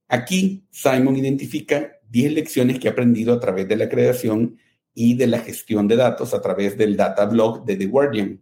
Aquí 0.07 0.63
Simon 0.71 1.15
identifica 1.15 1.99
10 2.09 2.33
lecciones 2.33 2.79
que 2.79 2.87
ha 2.87 2.91
aprendido 2.91 3.33
a 3.33 3.39
través 3.39 3.67
de 3.67 3.75
la 3.75 3.89
creación 3.89 4.57
y 4.93 5.15
de 5.15 5.27
la 5.27 5.39
gestión 5.39 5.87
de 5.87 5.95
datos 5.95 6.33
a 6.33 6.41
través 6.41 6.77
del 6.77 6.97
data 6.97 7.25
blog 7.25 7.65
de 7.65 7.75
The 7.75 7.85
Guardian. 7.85 8.41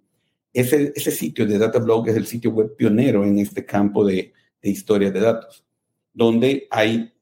Ese, 0.54 0.94
sitio 1.12 1.46
de 1.46 1.58
data 1.58 1.80
blog 1.80 2.08
es 2.08 2.16
el 2.16 2.26
sitio 2.26 2.52
web 2.52 2.76
pionero 2.76 3.24
en 3.24 3.38
este 3.40 3.66
campo 3.66 4.06
de, 4.06 4.34
de 4.62 4.70
historias 4.70 5.14
de 5.14 5.20
datos, 5.20 5.66
donde 6.14 6.68
hay 6.72 7.14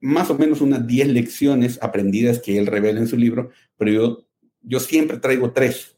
más 0.00 0.30
o 0.30 0.34
menos 0.34 0.60
unas 0.60 0.86
10 0.86 1.08
lecciones 1.08 1.78
aprendidas 1.82 2.40
que 2.40 2.58
él 2.58 2.66
revela 2.66 3.00
en 3.00 3.06
su 3.06 3.16
libro, 3.16 3.50
pero 3.76 4.26
yo 4.62 4.80
siempre 4.80 5.18
traigo 5.18 5.52
tres. 5.52 5.96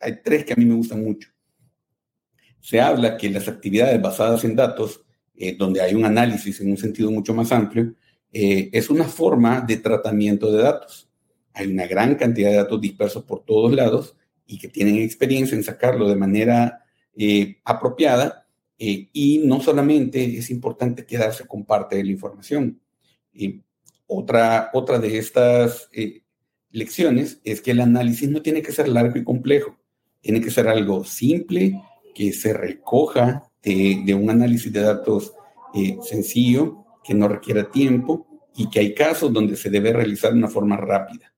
hay 0.00 0.20
tres 0.22 0.44
que 0.44 0.52
a 0.52 0.56
mí 0.56 0.64
me 0.64 0.74
gustan 0.74 1.02
mucho. 1.02 1.30
Se 2.60 2.80
habla 2.80 3.16
que 3.16 3.30
las 3.30 3.48
actividades 3.48 4.00
basadas 4.00 4.44
en 4.44 4.56
datos, 4.56 5.04
eh, 5.36 5.56
donde 5.56 5.80
hay 5.80 5.94
un 5.94 6.04
análisis 6.04 6.60
en 6.60 6.70
un 6.70 6.76
sentido 6.76 7.10
mucho 7.10 7.34
más 7.34 7.52
amplio, 7.52 7.94
eh, 8.32 8.68
es 8.72 8.90
una 8.90 9.04
forma 9.04 9.60
de 9.60 9.76
tratamiento 9.78 10.52
de 10.52 10.62
datos. 10.62 11.08
Hay 11.54 11.68
una 11.68 11.86
gran 11.86 12.14
cantidad 12.14 12.50
de 12.50 12.56
datos 12.56 12.80
dispersos 12.80 13.24
por 13.24 13.44
todos 13.44 13.72
lados 13.72 14.16
y 14.46 14.58
que 14.58 14.68
tienen 14.68 14.96
experiencia 14.96 15.56
en 15.56 15.64
sacarlo 15.64 16.08
de 16.08 16.16
manera 16.16 16.84
eh, 17.16 17.58
apropiada. 17.64 18.44
y 18.80 19.42
no 19.44 19.60
solamente 19.60 20.38
es 20.38 20.50
importante 20.50 21.04
quedarse 21.04 21.44
con 21.48 21.64
parte 21.64 21.96
de 21.96 22.04
la 22.04 22.12
información, 22.12 22.80
otra, 24.06 24.70
otra 24.72 25.00
de 25.00 25.18
estas 25.18 25.88
lecciones 26.70 27.40
es 27.44 27.60
que 27.60 27.72
el 27.72 27.80
análisis 27.80 28.28
no 28.28 28.42
tiene 28.42 28.62
que 28.62 28.72
ser 28.72 28.88
largo 28.88 29.18
y 29.18 29.24
complejo, 29.24 29.76
tiene 30.20 30.40
que 30.40 30.50
ser 30.50 30.68
algo 30.68 31.04
simple, 31.04 31.80
que 32.14 32.32
se 32.32 32.52
recoja 32.52 33.50
de, 33.62 34.14
un 34.14 34.30
análisis 34.30 34.72
de 34.72 34.80
datos 34.80 35.32
eh, 35.74 35.98
sencillo, 36.02 36.84
que 37.04 37.14
no 37.14 37.28
requiera 37.28 37.70
tiempo 37.70 38.26
y 38.54 38.68
que 38.70 38.80
hay 38.80 38.94
casos 38.94 39.32
donde 39.32 39.56
se 39.56 39.70
debe 39.70 39.92
realizar 39.92 40.32
de 40.32 40.38
una 40.38 40.48
forma 40.48 40.76
rápida. 40.76 41.34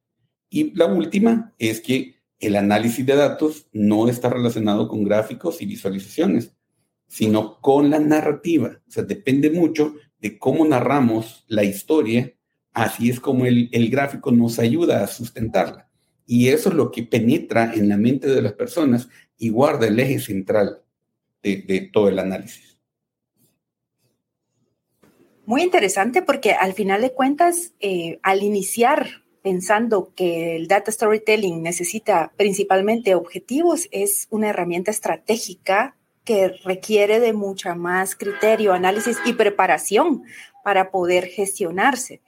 Y 0.48 0.74
la 0.76 0.86
última 0.86 1.54
es 1.58 1.80
que 1.80 2.16
el 2.40 2.56
análisis 2.56 3.04
de 3.04 3.14
datos 3.14 3.68
no 3.72 4.08
está 4.08 4.30
relacionado 4.30 4.88
con 4.88 5.04
gráficos 5.04 5.60
y 5.60 5.66
visualizaciones, 5.66 6.52
sino 7.06 7.60
con 7.60 7.90
la 7.90 7.98
narrativa. 7.98 8.80
O 8.88 8.90
sea, 8.90 9.02
depende 9.02 9.50
mucho 9.50 9.94
de 10.20 10.38
cómo 10.38 10.64
narramos 10.64 11.44
la 11.48 11.64
historia, 11.64 12.32
así 12.72 13.10
es 13.10 13.20
como 13.20 13.46
el, 13.46 13.90
gráfico 13.90 14.32
nos 14.32 14.58
ayuda 14.58 15.02
a 15.02 15.06
sustentarla. 15.06 15.88
Y 16.26 16.48
eso 16.48 16.68
es 16.70 16.74
lo 16.74 16.90
que 16.90 17.02
penetra 17.02 17.74
en 17.74 17.88
la 17.88 17.96
mente 17.96 18.28
de 18.28 18.42
las 18.42 18.52
personas 18.52 19.08
y 19.40 19.48
guarda 19.48 19.88
el 19.88 19.98
eje 19.98 20.20
central 20.20 20.82
de, 21.42 21.90
todo 21.92 22.08
el 22.08 22.18
análisis. 22.18 22.78
Muy 25.46 25.62
interesante 25.62 26.22
porque 26.22 26.52
al 26.52 26.74
final 26.74 27.00
de 27.00 27.12
cuentas, 27.12 27.72
eh, 27.80 28.20
al 28.22 28.42
iniciar 28.42 29.24
pensando 29.42 30.12
que 30.14 30.54
el 30.56 30.68
data 30.68 30.92
storytelling 30.92 31.62
necesita 31.62 32.32
principalmente 32.36 33.14
objetivos, 33.14 33.88
es 33.90 34.28
una 34.30 34.50
herramienta 34.50 34.90
estratégica 34.90 35.96
que 36.24 36.48
requiere 36.62 37.18
de 37.18 37.32
mucha 37.32 37.74
más 37.74 38.14
criterio, 38.14 38.74
análisis 38.74 39.16
y 39.24 39.32
preparación 39.32 40.22
para 40.62 40.90
poder 40.90 41.26
gestionarse. 41.26 42.20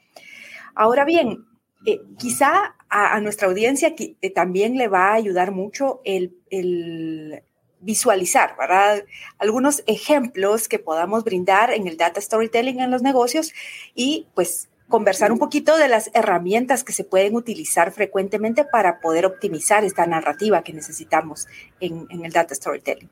Ahora 0.75 1.05
bien, 1.05 1.45
eh, 1.85 2.01
quizá 2.19 2.77
a, 2.93 3.19
nuestra 3.21 3.49
audiencia 3.49 3.95
eh, 3.97 4.31
también 4.31 4.77
le 4.77 4.87
va 4.87 5.09
a 5.09 5.15
ayudar 5.15 5.51
mucho 5.51 6.03
el, 6.05 7.43
visualizar, 7.81 8.55
¿verdad? 8.59 9.05
Algunos 9.39 9.83
ejemplos 9.87 10.69
que 10.69 10.79
podamos 10.79 11.25
brindar 11.25 11.73
en 11.73 11.89
el 11.89 11.97
data 11.97 12.21
storytelling 12.21 12.81
en 12.81 12.91
los 12.91 13.03
negocios 13.03 13.53
y 13.95 14.29
pues 14.35 14.69
conversar 14.89 15.33
un 15.33 15.39
poquito 15.39 15.77
de 15.79 15.89
las 15.89 16.11
herramientas 16.13 16.85
que 16.85 16.93
se 16.93 17.03
pueden 17.03 17.35
utilizar 17.35 17.91
frecuentemente 17.93 18.65
para 18.65 19.01
poder 19.01 19.25
optimizar 19.25 19.85
esta 19.85 20.07
narrativa 20.07 20.63
que 20.63 20.75
necesitamos 20.75 21.47
en, 21.81 22.07
en 22.11 22.25
el 22.27 22.31
data 22.31 22.55
storytelling. 22.55 23.09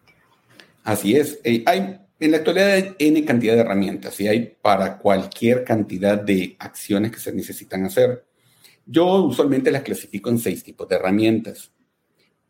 Así 0.84 1.16
es. 1.16 1.40
Eh, 1.42 1.64
hay 1.66 1.99
en 2.20 2.30
la 2.32 2.37
actualidad 2.37 2.75
hay 2.75 2.94
N 2.99 3.25
cantidad 3.25 3.54
de 3.54 3.60
herramientas 3.60 4.20
y 4.20 4.28
hay 4.28 4.54
para 4.60 4.99
cualquier 4.99 5.64
cantidad 5.64 6.18
de 6.18 6.54
acciones 6.58 7.12
que 7.12 7.18
se 7.18 7.32
necesitan 7.32 7.87
hacer. 7.87 8.26
Yo 8.90 9.23
usualmente 9.23 9.70
las 9.70 9.82
clasifico 9.82 10.30
en 10.30 10.38
seis 10.40 10.64
tipos 10.64 10.88
de 10.88 10.97
herramientas. 10.97 11.70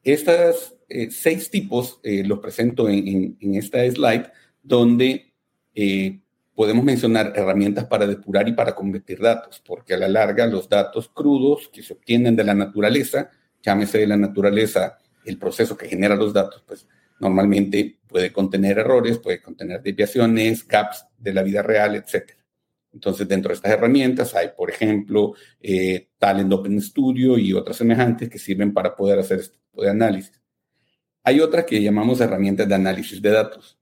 Estas 0.03 0.75
eh, 0.89 1.11
seis 1.11 1.51
tipos 1.51 2.01
eh, 2.03 2.25
los 2.25 2.39
presento 2.39 2.89
en, 2.89 3.37
esta 3.55 3.89
slide 3.91 4.33
donde 4.63 5.35
podemos 6.55 6.83
mencionar 6.85 7.35
herramientas 7.37 7.85
para 7.85 8.07
depurar 8.07 8.49
y 8.49 8.53
para 8.53 8.75
convertir 8.75 9.21
datos, 9.21 9.63
porque 9.67 9.95
a 9.95 9.99
la 9.99 10.09
larga 10.09 10.47
los 10.47 10.69
datos 10.69 11.09
crudos 11.09 11.69
que 11.73 11.83
se 11.83 11.93
obtienen 11.93 12.37
de 12.37 12.45
la 12.45 12.55
naturaleza, 12.55 13.31
llámese 13.63 13.99
de 13.99 14.07
la 14.07 14.17
naturaleza 14.17 14.99
el 15.25 15.39
proceso 15.39 15.77
que 15.77 15.89
genera 15.89 16.17
los 16.17 16.33
datos, 16.33 16.63
pues 16.67 16.87
normalmente 17.19 17.99
puede 18.07 18.33
contener 18.33 18.79
errores, 18.79 19.19
puede 19.19 19.43
contener 19.43 19.83
desviaciones, 19.83 20.67
gaps 20.67 21.07
de 21.19 21.35
la 21.35 21.43
vida 21.43 21.63
real, 21.63 21.95
etc. 21.97 22.33
Entonces, 22.93 23.29
dentro 23.29 23.51
de 23.51 23.55
estas 23.55 23.73
herramientas 23.73 24.35
hay, 24.35 24.49
por 24.57 24.71
ejemplo, 24.71 25.35
eh, 25.61 26.09
Talent 26.19 26.53
Open 26.53 26.81
Studio 26.81 27.39
y 27.39 27.53
otras 27.53 27.77
semejantes 27.77 28.29
que 28.29 28.39
sirven 28.39 28.73
para 28.73 28.97
poder 28.97 29.19
hacer 29.19 29.39
este 29.39 29.59
tipo 29.59 29.83
de 29.83 29.91
análisis. 29.91 30.41
Hay 31.23 31.41
otras 31.41 31.65
que 31.65 31.83
llamamos 31.83 32.21
herramientas 32.21 32.69
de 32.69 32.75
análisis 32.75 33.21
de 33.23 33.31
datos. 33.31 33.79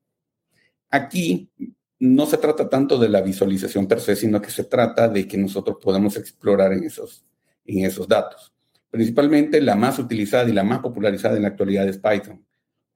Aquí 0.90 1.50
no 1.98 2.26
se 2.26 2.36
trata 2.38 2.68
tanto 2.68 2.98
de 2.98 3.08
la 3.08 3.20
visualización 3.20 3.86
per 3.86 4.00
se, 4.00 4.14
sino 4.16 4.40
que 4.40 4.50
se 4.50 4.64
trata 4.64 5.08
de 5.08 5.26
que 5.26 5.38
nosotros 5.38 5.78
podamos 5.80 6.16
explorar 6.16 6.72
en 6.72 6.84
esos, 6.84 7.24
en 7.64 7.84
esos 7.84 8.06
datos. 8.06 8.52
Principalmente 8.90 9.60
la 9.60 9.74
más 9.74 9.98
utilizada 9.98 10.48
y 10.48 10.52
la 10.52 10.64
más 10.64 10.80
popularizada 10.80 11.36
en 11.36 11.42
la 11.42 11.48
actualidad 11.48 11.88
es 11.88 11.98
Python 11.98 12.44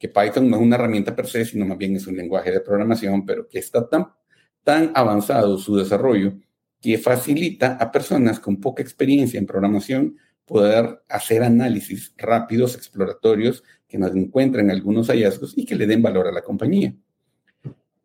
que 0.03 0.09
Python 0.09 0.51
no 0.51 0.57
es 0.57 0.63
una 0.63 0.75
herramienta 0.75 1.15
per 1.15 1.29
se, 1.29 1.45
sino 1.45 1.65
más 1.65 1.79
bien 1.79 1.95
es 1.95 2.09
un 2.09 2.17
lenguaje 2.17 2.51
de 2.51 2.59
programación, 2.59 3.25
pero 3.25 3.49
que 3.49 3.61
está 3.61 3.89
tan, 3.89 4.09
tan 4.65 4.93
avanzado 4.95 5.59
su 5.59 5.77
desarrollo 5.77 6.35
que 6.81 6.99
facilita 6.99 7.77
a 7.81 7.93
personas 7.93 8.41
con 8.41 8.61
poca 8.61 8.83
experiencia 8.83 9.39
en 9.39 9.47
programación 9.47 10.17
poder 10.45 11.03
hacer 11.09 11.43
análisis 11.43 12.13
rápidos, 12.17 12.75
exploratorios, 12.75 13.63
que 13.89 13.99
nos 13.99 14.15
encuentren 14.15 14.71
algunos 14.71 15.09
hallazgos 15.09 15.53
y 15.57 15.65
que 15.65 15.75
le 15.75 15.87
den 15.87 16.03
valor 16.03 16.27
a 16.27 16.33
la 16.33 16.43
compañía. 16.43 16.95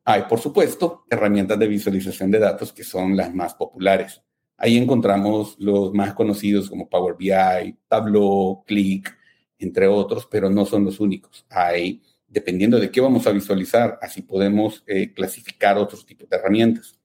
Hay, 0.05 0.23
por 0.29 0.39
supuesto, 0.39 1.05
herramientas 1.09 1.59
de 1.59 1.67
visualización 1.67 2.31
de 2.31 2.39
datos 2.39 2.71
que 2.71 2.83
son 2.83 3.17
las 3.17 3.33
más 3.33 3.55
populares. 3.55 4.21
Ahí 4.55 4.77
encontramos 4.77 5.55
los 5.59 5.93
más 5.93 6.13
conocidos 6.13 6.69
como 6.69 6.89
Power 6.89 7.15
BI, 7.17 7.77
Tableau, 7.87 8.63
Click, 8.65 9.13
entre 9.59 9.87
otros, 9.87 10.27
pero 10.29 10.49
no 10.49 10.65
son 10.65 10.85
los 10.85 10.99
únicos. 10.99 11.45
Hay 11.49 12.01
dependiendo 12.27 12.79
de 12.79 12.91
qué 12.91 13.01
vamos 13.01 13.25
a 13.27 13.31
visualizar, 13.31 13.97
así 14.01 14.21
podemos 14.21 14.83
eh, 14.87 15.13
clasificar 15.13 15.77
otros 15.77 16.05
tipos 16.05 16.29
de 16.29 16.37
herramientas. 16.37 16.99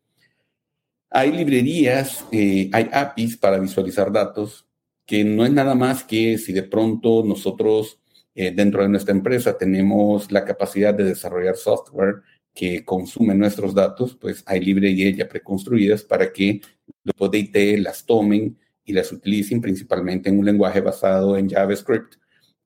Hay 1.10 1.30
librerías, 1.32 2.24
eh, 2.32 2.70
hay 2.72 2.88
APIs 2.92 3.36
para 3.36 3.58
visualizar 3.58 4.10
datos, 4.10 4.66
que 5.06 5.24
no 5.24 5.44
es 5.44 5.52
nada 5.52 5.74
más 5.74 6.04
que 6.04 6.38
si 6.38 6.52
de 6.52 6.62
pronto 6.62 7.22
nosotros 7.24 8.00
eh, 8.34 8.50
dentro 8.50 8.82
de 8.82 8.88
nuestra 8.88 9.14
empresa 9.14 9.58
tenemos 9.58 10.32
la 10.32 10.44
capacidad 10.44 10.94
de 10.94 11.04
desarrollar 11.04 11.56
software 11.56 12.22
que 12.54 12.84
consume 12.84 13.34
nuestros 13.34 13.74
datos, 13.74 14.16
pues 14.16 14.42
hay 14.46 14.60
librerías 14.60 15.16
ya 15.16 15.28
preconstruidas 15.28 16.02
para 16.02 16.32
que 16.32 16.60
los 17.04 17.30
de 17.30 17.38
IT 17.38 17.78
las 17.80 18.04
tomen 18.04 18.58
y 18.84 18.92
las 18.92 19.12
utilicen 19.12 19.60
principalmente 19.60 20.28
en 20.28 20.38
un 20.38 20.44
lenguaje 20.44 20.80
basado 20.80 21.36
en 21.36 21.48
JavaScript 21.48 22.21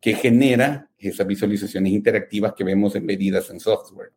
que 0.06 0.14
genera 0.14 0.88
esas 0.98 1.26
visualizaciones 1.26 1.92
interactivas 1.92 2.52
que 2.52 2.62
vemos 2.62 2.94
embedidas 2.94 3.50
en 3.50 3.58
software. 3.58 4.12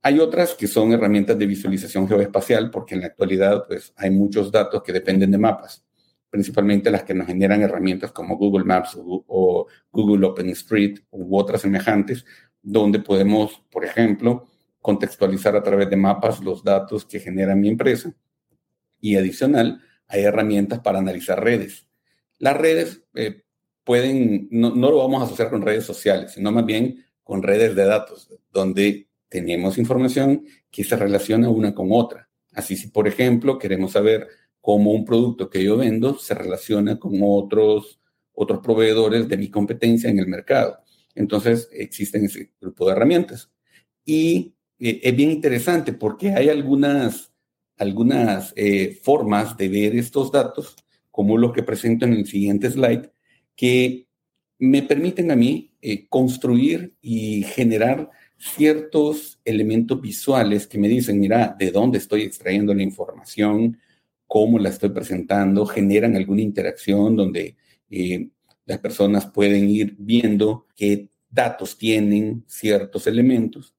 Hay 0.00 0.18
otras 0.18 0.54
que 0.54 0.66
son 0.66 0.90
herramientas 0.90 1.38
de 1.38 1.44
visualización 1.44 2.08
geoespacial 2.08 2.70
porque 2.70 2.94
en 2.94 3.02
la 3.02 3.08
actualidad 3.08 3.66
pues 3.68 3.92
hay 3.94 4.08
muchos 4.08 4.50
datos 4.50 4.82
que 4.82 4.94
dependen 4.94 5.30
de 5.30 5.36
mapas, 5.36 5.84
principalmente 6.30 6.90
las 6.90 7.02
que 7.02 7.12
nos 7.12 7.26
generan 7.26 7.60
herramientas 7.60 8.10
como 8.10 8.38
Google 8.38 8.64
Maps 8.64 8.96
o, 8.96 9.22
o 9.26 9.66
Google 9.92 10.28
OpenStreet 10.28 11.04
u 11.10 11.36
otras 11.36 11.60
semejantes, 11.60 12.24
donde 12.62 12.98
podemos, 12.98 13.62
por 13.70 13.84
ejemplo, 13.84 14.48
contextualizar 14.80 15.54
a 15.56 15.62
través 15.62 15.90
de 15.90 15.96
mapas 15.96 16.40
los 16.40 16.64
datos 16.64 17.04
que 17.04 17.20
genera 17.20 17.54
mi 17.54 17.68
empresa. 17.68 18.14
Y 18.98 19.16
adicional, 19.16 19.78
hay 20.08 20.22
herramientas 20.22 20.80
para 20.80 21.00
analizar 21.00 21.44
redes. 21.44 21.86
Las 22.38 22.56
redes 22.56 23.02
eh, 23.14 23.42
pueden, 23.86 24.48
no, 24.50 24.74
no, 24.74 24.90
lo 24.90 24.98
vamos 24.98 25.22
a 25.22 25.26
asociar 25.26 25.48
con 25.48 25.62
redes 25.62 25.84
sociales, 25.84 26.32
sino 26.32 26.50
más 26.50 26.66
bien 26.66 27.06
con 27.22 27.40
redes 27.40 27.76
de 27.76 27.84
datos, 27.84 28.28
donde 28.50 29.08
tenemos 29.28 29.78
información 29.78 30.44
que 30.72 30.82
se 30.82 30.96
relaciona 30.96 31.48
una 31.48 31.72
con 31.72 31.90
otra. 31.92 32.28
Así 32.52 32.76
si, 32.76 32.88
por 32.88 33.06
ejemplo, 33.06 33.60
queremos 33.60 33.92
saber 33.92 34.26
cómo 34.60 34.90
un 34.90 35.04
producto 35.04 35.48
que 35.48 35.62
yo 35.62 35.76
vendo 35.76 36.18
se 36.18 36.34
relaciona 36.34 36.98
con 36.98 37.20
otros, 37.22 38.00
otros 38.32 38.58
proveedores 38.58 39.28
de 39.28 39.36
mi 39.36 39.50
competencia 39.50 40.10
en 40.10 40.18
el 40.18 40.26
mercado. 40.26 40.78
Entonces, 41.14 41.68
existen 41.70 42.24
ese 42.24 42.50
grupo 42.60 42.86
de 42.86 42.92
herramientas. 42.92 43.52
Y 44.04 44.52
eh, 44.80 44.98
es 45.00 45.14
bien 45.14 45.30
interesante 45.30 45.92
porque 45.92 46.30
hay 46.30 46.48
algunas, 46.48 47.32
algunas 47.76 48.52
eh, 48.56 48.98
formas 49.00 49.56
de 49.56 49.68
ver 49.68 49.94
estos 49.94 50.32
datos, 50.32 50.74
como 51.12 51.38
los 51.38 51.52
que 51.52 51.62
presento 51.62 52.04
en 52.04 52.14
el 52.14 52.26
siguiente 52.26 52.68
slide, 52.68 53.12
que 53.56 54.06
me 54.58 54.82
permiten 54.82 55.30
a 55.30 55.36
mí 55.36 55.74
eh, 55.82 56.06
construir 56.08 56.94
y 57.00 57.42
generar 57.42 58.10
ciertos 58.38 59.40
elementos 59.44 60.00
visuales 60.00 60.66
que 60.66 60.78
me 60.78 60.88
dicen, 60.88 61.18
mira, 61.18 61.56
de 61.58 61.70
dónde 61.70 61.98
estoy 61.98 62.22
extrayendo 62.22 62.74
la 62.74 62.82
información, 62.82 63.78
cómo 64.26 64.58
la 64.58 64.68
estoy 64.68 64.90
presentando, 64.90 65.66
generan 65.66 66.16
alguna 66.16 66.42
interacción 66.42 67.16
donde 67.16 67.56
las 68.66 68.78
personas 68.80 69.26
pueden 69.26 69.70
ir 69.70 69.94
viendo 69.98 70.66
qué 70.74 71.08
datos 71.30 71.78
tienen 71.78 72.44
ciertos 72.46 73.06
elementos. 73.06 73.74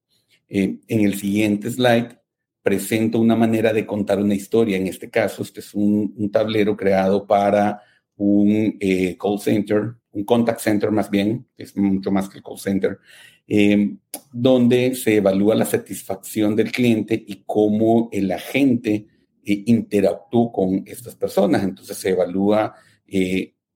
Eh, 0.49 0.77
en 0.87 1.01
el 1.01 1.15
siguiente 1.15 1.69
slide 1.69 2.19
presento 2.61 3.19
una 3.19 3.35
manera 3.35 3.73
de 3.73 3.85
contar 3.85 4.19
una 4.19 4.35
historia. 4.35 4.77
En 4.77 4.87
este 4.87 5.09
caso, 5.09 5.41
este 5.41 5.59
es 5.59 5.73
un, 5.73 6.29
tablero 6.31 6.75
creado 6.77 7.27
para 7.27 7.81
un 8.17 8.77
eh, 8.79 9.17
call 9.17 9.39
center, 9.39 9.93
un 10.11 10.23
contact 10.23 10.59
center 10.59 10.91
más 10.91 11.09
bien, 11.09 11.47
es 11.57 11.75
mucho 11.77 12.11
más 12.11 12.27
que 12.29 12.37
el 12.37 12.43
call 12.43 12.59
center, 12.59 12.99
eh, 13.47 13.95
donde 14.31 14.95
se 14.95 15.17
evalúa 15.17 15.55
la 15.55 15.65
satisfacción 15.65 16.55
del 16.55 16.71
cliente 16.71 17.23
y 17.27 17.43
cómo 17.45 18.09
el 18.11 18.31
agente 18.31 19.07
interactúa 19.43 20.51
con 20.51 20.83
estas 20.85 21.15
personas. 21.15 21.63
Entonces 21.63 21.97
se 21.97 22.09
evalúa 22.09 22.75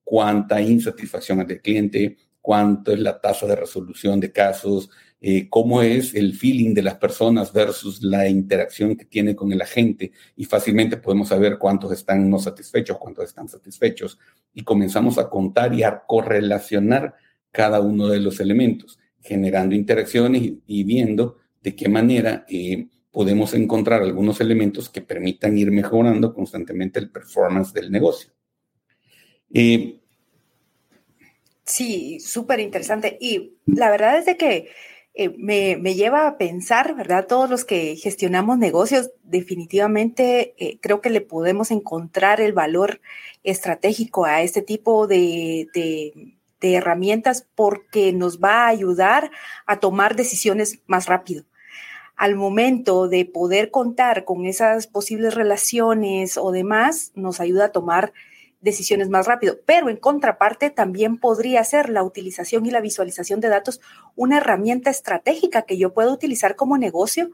cuánta 0.03 0.61
insatisfacción 0.61 1.39
hay 1.39 1.45
del 1.45 1.61
cliente, 1.61 2.17
cuánto 2.41 2.91
es 2.91 2.99
la 2.99 3.21
tasa 3.21 3.47
de 3.47 3.55
resolución 3.55 4.19
de 4.19 4.31
casos, 4.31 4.89
eh, 5.23 5.49
cómo 5.49 5.83
es 5.83 6.15
el 6.15 6.33
feeling 6.33 6.73
de 6.73 6.81
las 6.81 6.95
personas 6.95 7.53
versus 7.53 8.01
la 8.01 8.27
interacción 8.27 8.95
que 8.95 9.05
tiene 9.05 9.35
con 9.35 9.51
el 9.51 9.61
agente 9.61 10.11
y 10.35 10.45
fácilmente 10.45 10.97
podemos 10.97 11.27
saber 11.27 11.59
cuántos 11.59 11.91
están 11.91 12.27
no 12.27 12.39
satisfechos, 12.39 12.97
cuántos 12.97 13.25
están 13.25 13.47
satisfechos 13.47 14.17
y 14.51 14.63
comenzamos 14.63 15.19
a 15.19 15.29
contar 15.29 15.75
y 15.75 15.83
a 15.83 16.01
correlacionar 16.07 17.13
cada 17.51 17.81
uno 17.81 18.07
de 18.07 18.19
los 18.19 18.39
elementos, 18.39 18.97
generando 19.19 19.75
interacciones 19.75 20.41
y, 20.65 20.83
viendo 20.85 21.37
de 21.61 21.75
qué 21.75 21.87
manera 21.87 22.43
eh, 22.49 22.87
podemos 23.11 23.53
encontrar 23.53 24.01
algunos 24.01 24.41
elementos 24.41 24.89
que 24.89 25.01
permitan 25.01 25.55
ir 25.55 25.69
mejorando 25.69 26.33
constantemente 26.33 26.99
el 26.99 27.11
performance 27.11 27.73
del 27.73 27.91
negocio. 27.91 28.31
Eh, 29.53 29.99
sí, 31.63 32.19
súper 32.19 32.59
interesante. 32.59 33.19
Y 33.21 33.57
la 33.67 33.91
verdad 33.91 34.17
es 34.17 34.25
de 34.25 34.37
que 34.37 34.69
eh, 35.13 35.29
me, 35.37 35.93
lleva 35.93 36.25
a 36.27 36.37
pensar, 36.37 36.95
¿verdad? 36.95 37.27
Todos 37.27 37.49
los 37.49 37.65
que 37.65 37.95
gestionamos 37.97 38.57
negocios, 38.57 39.11
definitivamente 39.23 40.53
eh, 40.57 40.79
creo 40.81 41.01
que 41.01 41.09
le 41.09 41.21
podemos 41.21 41.69
encontrar 41.71 42.39
el 42.39 42.53
valor 42.53 43.01
estratégico 43.43 44.25
a 44.25 44.41
este 44.41 44.61
tipo 44.61 45.07
de, 45.07 45.67
de, 45.73 46.35
herramientas 46.63 47.47
porque 47.55 48.13
nos 48.13 48.39
va 48.39 48.65
a 48.65 48.67
ayudar 48.67 49.31
a 49.65 49.79
tomar 49.79 50.15
decisiones 50.15 50.79
más 50.85 51.07
rápido 51.07 51.43
al 52.15 52.35
momento 52.35 53.07
de 53.07 53.25
poder 53.25 53.71
contar 53.71 54.25
con 54.25 54.45
esas 54.45 54.85
posibles 54.85 55.33
relaciones 55.33 56.37
o 56.37 56.51
demás, 56.51 57.11
nos 57.15 57.39
ayuda 57.39 57.65
a 57.65 57.71
tomar 57.71 58.13
decisiones 58.61 59.09
más 59.09 59.27
rápido. 59.27 59.59
Pero 59.65 59.89
en 59.89 59.97
contraparte, 59.97 60.69
también 60.69 61.17
podría 61.17 61.63
ser 61.63 61.89
la 61.89 62.03
utilización 62.03 62.65
y 62.65 62.71
la 62.71 62.81
visualización 62.81 63.39
de 63.39 63.49
datos 63.49 63.81
una 64.15 64.37
herramienta 64.37 64.89
estratégica 64.89 65.63
que 65.63 65.77
yo 65.77 65.93
puedo 65.93 66.13
utilizar 66.13 66.55
como 66.55 66.77
negocio 66.77 67.31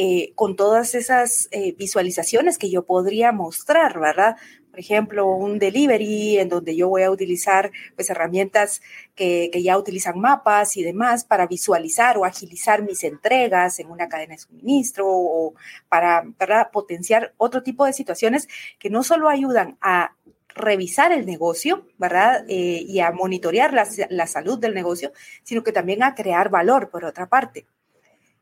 eh, 0.00 0.32
con 0.36 0.54
todas 0.54 0.94
esas 0.94 1.48
eh, 1.50 1.74
visualizaciones 1.76 2.56
que 2.56 2.70
yo 2.70 2.84
podría 2.84 3.32
mostrar, 3.32 3.98
¿verdad? 3.98 4.36
Por 4.70 4.78
ejemplo, 4.78 5.26
un 5.26 5.58
delivery 5.58 6.38
en 6.38 6.48
donde 6.48 6.76
yo 6.76 6.88
voy 6.88 7.02
a 7.02 7.10
utilizar 7.10 7.72
pues 7.96 8.08
herramientas 8.08 8.80
que, 9.16 9.50
que 9.52 9.60
ya 9.60 9.76
utilizan 9.76 10.20
mapas 10.20 10.76
y 10.76 10.84
demás 10.84 11.24
para 11.24 11.48
visualizar 11.48 12.16
o 12.16 12.24
agilizar 12.24 12.82
mis 12.82 13.02
entregas 13.02 13.80
en 13.80 13.90
una 13.90 14.08
cadena 14.08 14.34
de 14.34 14.38
suministro 14.38 15.06
o 15.08 15.54
para, 15.88 16.24
para 16.38 16.70
potenciar 16.70 17.34
otro 17.36 17.64
tipo 17.64 17.84
de 17.84 17.92
situaciones 17.92 18.46
que 18.78 18.90
no 18.90 19.02
solo 19.02 19.28
ayudan 19.28 19.78
a 19.80 20.14
revisar 20.58 21.12
el 21.12 21.24
negocio, 21.26 21.86
¿verdad? 21.96 22.44
Eh, 22.48 22.84
y 22.86 23.00
a 23.00 23.10
monitorear 23.10 23.72
la, 23.72 24.26
salud 24.26 24.58
del 24.58 24.74
negocio, 24.74 25.12
sino 25.42 25.62
que 25.62 25.72
también 25.72 26.02
a 26.02 26.14
crear 26.14 26.50
valor, 26.50 26.90
por 26.90 27.04
otra 27.04 27.28
parte. 27.28 27.66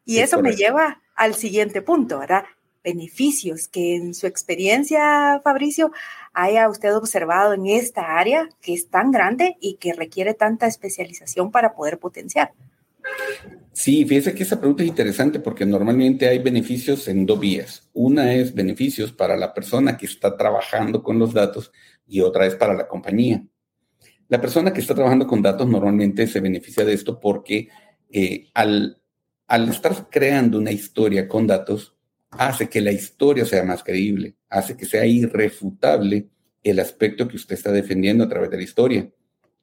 Y 0.05 0.19
eso 0.19 0.41
me 0.41 0.55
lleva 0.55 1.03
al 1.15 1.35
siguiente 1.35 1.83
punto, 1.83 2.19
¿verdad? 2.19 2.45
Beneficios 2.83 3.69
que 3.69 3.97
en 3.97 4.15
su 4.15 4.27
experiencia, 4.27 5.41
Fabricio, 5.43 5.93
haya 6.33 6.69
usted 6.69 6.95
observado 6.95 7.55
en 7.55 7.67
esta 7.67 8.19
área 8.19 8.49
que 8.61 8.75
es 8.75 8.89
tan 8.89 9.11
grande 9.11 9.57
y 9.61 9.75
que 9.75 9.93
requiere 9.93 10.35
tanta 10.35 10.67
especialización 10.67 11.51
para 11.51 11.75
poder 11.75 11.99
potenciar. 11.99 12.53
Sí, 13.73 14.07
fíjese 14.07 14.35
que 14.35 14.43
esa 14.43 14.59
pregunta 14.59 14.83
es 14.83 14.89
interesante 14.89 15.39
porque 15.39 15.67
normalmente 15.67 16.27
hay 16.29 16.39
beneficios 16.39 17.09
en 17.09 17.27
dos 17.27 17.39
vías. 17.39 17.89
Una 17.93 18.33
es 18.33 18.55
beneficios 18.55 19.13
para 19.13 19.37
la 19.37 19.53
persona 19.53 19.99
que 19.99 20.07
está 20.07 20.37
trabajando 20.37 21.03
con 21.03 21.19
los 21.19 21.35
datos 21.35 21.73
y 22.07 22.21
otra 22.21 22.47
es 22.47 22.55
para 22.55 22.75
la 22.75 22.87
compañía. 22.87 23.45
La 24.29 24.41
persona 24.41 24.73
que 24.73 24.81
está 24.81 24.95
trabajando 24.95 25.27
con 25.27 25.43
datos 25.43 25.69
normalmente 25.69 26.27
se 26.27 26.41
beneficia 26.41 26.85
de 26.85 26.95
esto 26.95 27.21
porque 27.21 27.69
eh, 28.11 28.49
al, 28.55 29.01
al 29.47 29.69
estar 29.69 30.09
creando 30.11 30.59
una 30.59 30.73
historia 30.73 31.29
con 31.29 31.47
datos, 31.47 31.95
hace 32.31 32.69
que 32.69 32.81
la 32.81 32.93
historia 32.93 33.45
sea 33.45 33.63
más 33.63 33.83
creíble, 33.83 34.37
hace 34.49 34.77
que 34.77 34.85
sea 34.85 35.07
irrefutable 35.07 36.29
el 36.63 36.81
aspecto 36.81 37.29
que 37.29 37.37
usted 37.37 37.55
está 37.55 37.71
defendiendo 37.71 38.25
a 38.25 38.29
través 38.29 38.51
de 38.51 38.57
la 38.57 38.63
historia. 38.63 39.11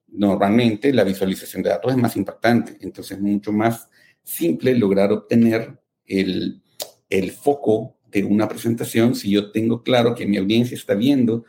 Normalmente 0.07 0.93
la 0.93 1.03
visualización 1.03 1.63
de 1.63 1.69
datos 1.69 1.91
es 1.91 1.97
más 1.97 2.15
impactante, 2.15 2.77
entonces 2.81 3.17
es 3.17 3.23
mucho 3.23 3.51
más 3.51 3.89
simple 4.23 4.75
lograr 4.75 5.11
obtener 5.11 5.79
el, 6.05 6.61
el 7.09 7.31
foco 7.31 7.97
de 8.05 8.23
una 8.23 8.47
presentación 8.47 9.15
si 9.15 9.31
yo 9.31 9.51
tengo 9.51 9.83
claro 9.83 10.15
que 10.15 10.25
mi 10.25 10.37
audiencia 10.37 10.75
está 10.75 10.93
viendo 10.93 11.45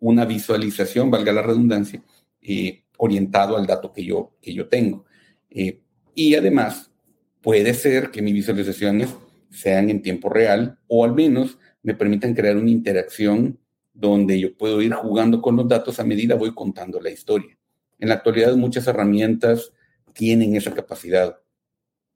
una 0.00 0.24
visualización, 0.24 1.10
valga 1.10 1.32
la 1.32 1.42
redundancia, 1.42 2.02
eh, 2.42 2.84
orientado 2.98 3.56
al 3.56 3.66
dato 3.66 3.92
que 3.92 4.04
yo, 4.04 4.32
que 4.40 4.54
yo 4.54 4.68
tengo. 4.68 5.04
Eh, 5.50 5.80
y 6.14 6.34
además, 6.34 6.90
puede 7.40 7.74
ser 7.74 8.10
que 8.10 8.22
mis 8.22 8.34
visualizaciones 8.34 9.14
sean 9.50 9.90
en 9.90 10.02
tiempo 10.02 10.28
real 10.28 10.78
o 10.88 11.04
al 11.04 11.14
menos 11.14 11.58
me 11.82 11.94
permitan 11.94 12.34
crear 12.34 12.56
una 12.56 12.70
interacción 12.70 13.58
donde 13.94 14.38
yo 14.38 14.56
puedo 14.56 14.82
ir 14.82 14.92
jugando 14.92 15.40
con 15.40 15.56
los 15.56 15.68
datos 15.68 15.98
a 15.98 16.04
medida 16.04 16.34
voy 16.34 16.54
contando 16.54 17.00
la 17.00 17.10
historia. 17.10 17.56
En 17.98 18.08
la 18.08 18.16
actualidad 18.16 18.54
muchas 18.56 18.86
herramientas 18.86 19.72
tienen 20.12 20.56
esa 20.56 20.74
capacidad. 20.74 21.38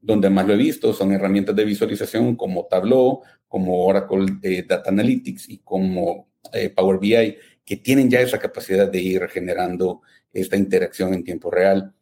donde 0.03 0.31
más 0.31 0.47
lo 0.47 0.55
he 0.55 0.57
visto 0.57 0.95
son 0.95 1.13
herramientas 1.13 1.55
de 1.55 1.65
visualización 1.65 2.35
como 2.35 2.67
Tableau, 2.67 3.21
como 3.47 3.85
Oracle 3.85 4.39
eh, 4.43 4.65
Data 4.67 4.89
Analytics 4.89 5.51
y 5.51 5.59
como 5.59 6.30
eh, 6.53 6.71
Power 6.71 6.99
BI, 6.99 7.37
que 7.65 7.77
tienen 7.77 8.11
ya 8.11 8.21
esa 8.21 8.39
capacidad 8.39 8.91
de 8.91 9.01
ir 9.01 9.29
generando 9.29 10.03
esta 10.33 10.57
interacción 10.57 11.15
en 11.15 11.25
tiempo 11.25 11.51
real. 11.51 11.95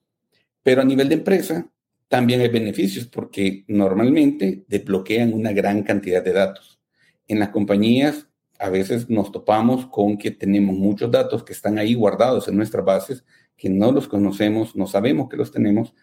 Pero 0.62 0.82
a 0.82 0.84
nivel 0.84 1.08
de 1.08 1.16
empresa, 1.16 1.70
también 2.08 2.40
hay 2.40 2.48
beneficios 2.48 3.06
porque 3.06 3.64
normalmente 3.68 4.64
desbloquean 4.66 5.32
una 5.32 5.52
gran 5.52 5.82
cantidad 5.82 6.22
de 6.22 6.32
datos. 6.32 6.80
En 7.26 7.38
las 7.38 7.50
compañías 7.50 8.28
a 8.58 8.70
veces 8.70 9.08
nos 9.08 9.30
topamos 9.30 9.86
con 9.86 10.18
que 10.18 10.30
tenemos 10.30 10.76
muchos 10.76 11.10
datos 11.10 11.44
que 11.44 11.52
están 11.52 11.78
ahí 11.78 11.94
guardados 11.94 12.48
en 12.48 12.56
nuestras 12.56 12.84
bases, 12.84 13.24
que 13.56 13.68
no 13.68 13.92
los 13.92 14.08
conocemos, 14.08 14.74
no 14.74 14.86
sabemos 14.86 15.28
que 15.28 15.36
los 15.36 15.52
tenemos, 15.52 15.94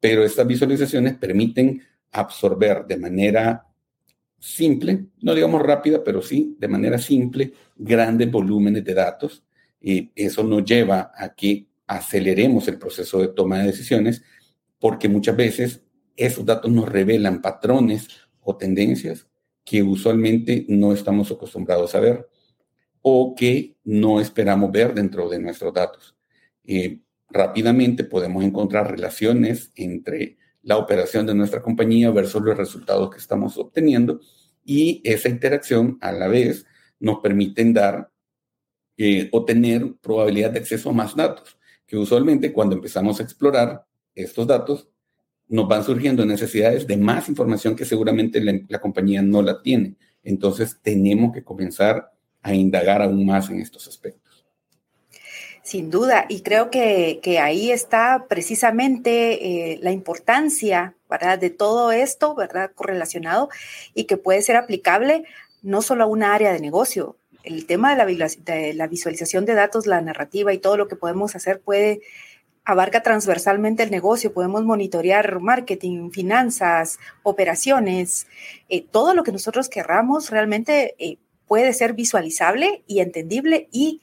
pero 0.00 0.24
estas 0.24 0.46
visualizaciones 0.46 1.14
permiten 1.14 1.82
absorber 2.12 2.86
de 2.86 2.96
manera 2.96 3.66
simple, 4.44 5.06
no 5.22 5.34
digamos 5.34 5.62
rápida, 5.62 6.04
pero 6.04 6.20
sí 6.20 6.54
de 6.58 6.68
manera 6.68 6.98
simple, 6.98 7.54
grandes 7.76 8.30
volúmenes 8.30 8.84
de 8.84 8.92
datos. 8.92 9.42
Y 9.80 10.12
eso 10.14 10.44
nos 10.44 10.64
lleva 10.64 11.12
a 11.16 11.34
que 11.34 11.66
aceleremos 11.86 12.68
el 12.68 12.78
proceso 12.78 13.20
de 13.20 13.28
toma 13.28 13.60
de 13.60 13.68
decisiones, 13.68 14.22
porque 14.78 15.08
muchas 15.08 15.34
veces 15.34 15.82
esos 16.14 16.44
datos 16.44 16.70
nos 16.70 16.86
revelan 16.86 17.40
patrones 17.40 18.08
o 18.40 18.54
tendencias 18.56 19.26
que 19.64 19.82
usualmente 19.82 20.66
no 20.68 20.92
estamos 20.92 21.30
acostumbrados 21.30 21.94
a 21.94 22.00
ver 22.00 22.28
o 23.00 23.34
que 23.34 23.78
no 23.84 24.20
esperamos 24.20 24.70
ver 24.70 24.92
dentro 24.92 25.28
de 25.30 25.38
nuestros 25.38 25.72
datos. 25.72 26.16
Eh, 26.64 27.00
rápidamente 27.30 28.04
podemos 28.04 28.44
encontrar 28.44 28.90
relaciones 28.90 29.72
entre 29.74 30.36
la 30.64 30.78
operación 30.78 31.26
de 31.26 31.34
nuestra 31.34 31.62
compañía 31.62 32.10
versus 32.10 32.42
los 32.42 32.56
resultados 32.56 33.10
que 33.10 33.18
estamos 33.18 33.56
obteniendo 33.58 34.20
y 34.64 35.00
esa 35.04 35.28
interacción 35.28 35.98
a 36.00 36.10
la 36.10 36.26
vez 36.26 36.66
nos 36.98 37.20
permiten 37.20 37.74
dar 37.74 38.10
eh, 38.96 39.28
o 39.32 39.44
tener 39.44 39.94
probabilidad 40.00 40.50
de 40.52 40.60
acceso 40.60 40.90
a 40.90 40.94
más 40.94 41.14
datos, 41.14 41.58
que 41.86 41.96
usualmente 41.96 42.52
cuando 42.52 42.74
empezamos 42.74 43.20
a 43.20 43.22
explorar 43.22 43.84
estos 44.14 44.46
datos 44.46 44.88
nos 45.48 45.68
van 45.68 45.84
surgiendo 45.84 46.24
necesidades 46.24 46.86
de 46.86 46.96
más 46.96 47.28
información 47.28 47.76
que 47.76 47.84
seguramente 47.84 48.40
la, 48.40 48.58
la 48.66 48.80
compañía 48.80 49.20
no 49.20 49.42
la 49.42 49.60
tiene. 49.60 49.96
Entonces 50.22 50.78
tenemos 50.80 51.34
que 51.34 51.44
comenzar 51.44 52.10
a 52.40 52.54
indagar 52.54 53.02
aún 53.02 53.26
más 53.26 53.50
en 53.50 53.60
estos 53.60 53.86
aspectos. 53.86 54.23
Sin 55.64 55.90
duda, 55.90 56.26
y 56.28 56.42
creo 56.42 56.70
que, 56.70 57.38
ahí 57.40 57.72
está 57.72 58.26
precisamente 58.28 59.72
eh, 59.72 59.78
la 59.80 59.92
importancia, 59.92 60.94
¿verdad? 61.08 61.38
De 61.38 61.48
todo 61.48 61.90
esto, 61.90 62.34
¿verdad? 62.34 62.72
Correlacionado 62.74 63.48
y 63.94 64.04
que 64.04 64.18
puede 64.18 64.42
ser 64.42 64.56
aplicable 64.56 65.24
no 65.62 65.80
solo 65.80 66.04
a 66.04 66.06
una 66.06 66.34
área 66.34 66.52
de 66.52 66.60
negocio. 66.60 67.16
El 67.44 67.64
tema 67.64 67.96
de 67.96 68.14
la, 68.14 68.28
de 68.44 68.74
la 68.74 68.86
visualización 68.88 69.46
de 69.46 69.54
datos, 69.54 69.86
la 69.86 70.02
narrativa 70.02 70.52
y 70.52 70.58
todo 70.58 70.76
lo 70.76 70.86
que 70.86 70.96
podemos 70.96 71.34
hacer 71.34 71.60
puede 71.60 72.02
abarca 72.66 73.02
transversalmente 73.02 73.82
el 73.82 73.90
negocio. 73.90 74.34
Podemos 74.34 74.64
monitorear 74.64 75.40
marketing, 75.40 76.10
finanzas, 76.10 76.98
operaciones, 77.22 78.26
eh, 78.68 78.82
todo 78.82 79.14
lo 79.14 79.22
que 79.22 79.32
nosotros 79.32 79.70
querramos 79.70 80.28
realmente 80.28 80.94
eh, 80.98 81.16
puede 81.46 81.72
ser 81.72 81.94
visualizable 81.94 82.84
y 82.86 83.00
entendible 83.00 83.68
y 83.72 84.02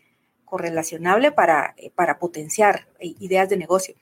correlacionable 0.52 1.32
para, 1.32 1.74
eh, 1.78 1.92
para 1.96 2.20
potenciar 2.20 2.90
eh, 3.00 3.16
ideas 3.22 3.48
de 3.48 3.56
negocio. 3.56 3.96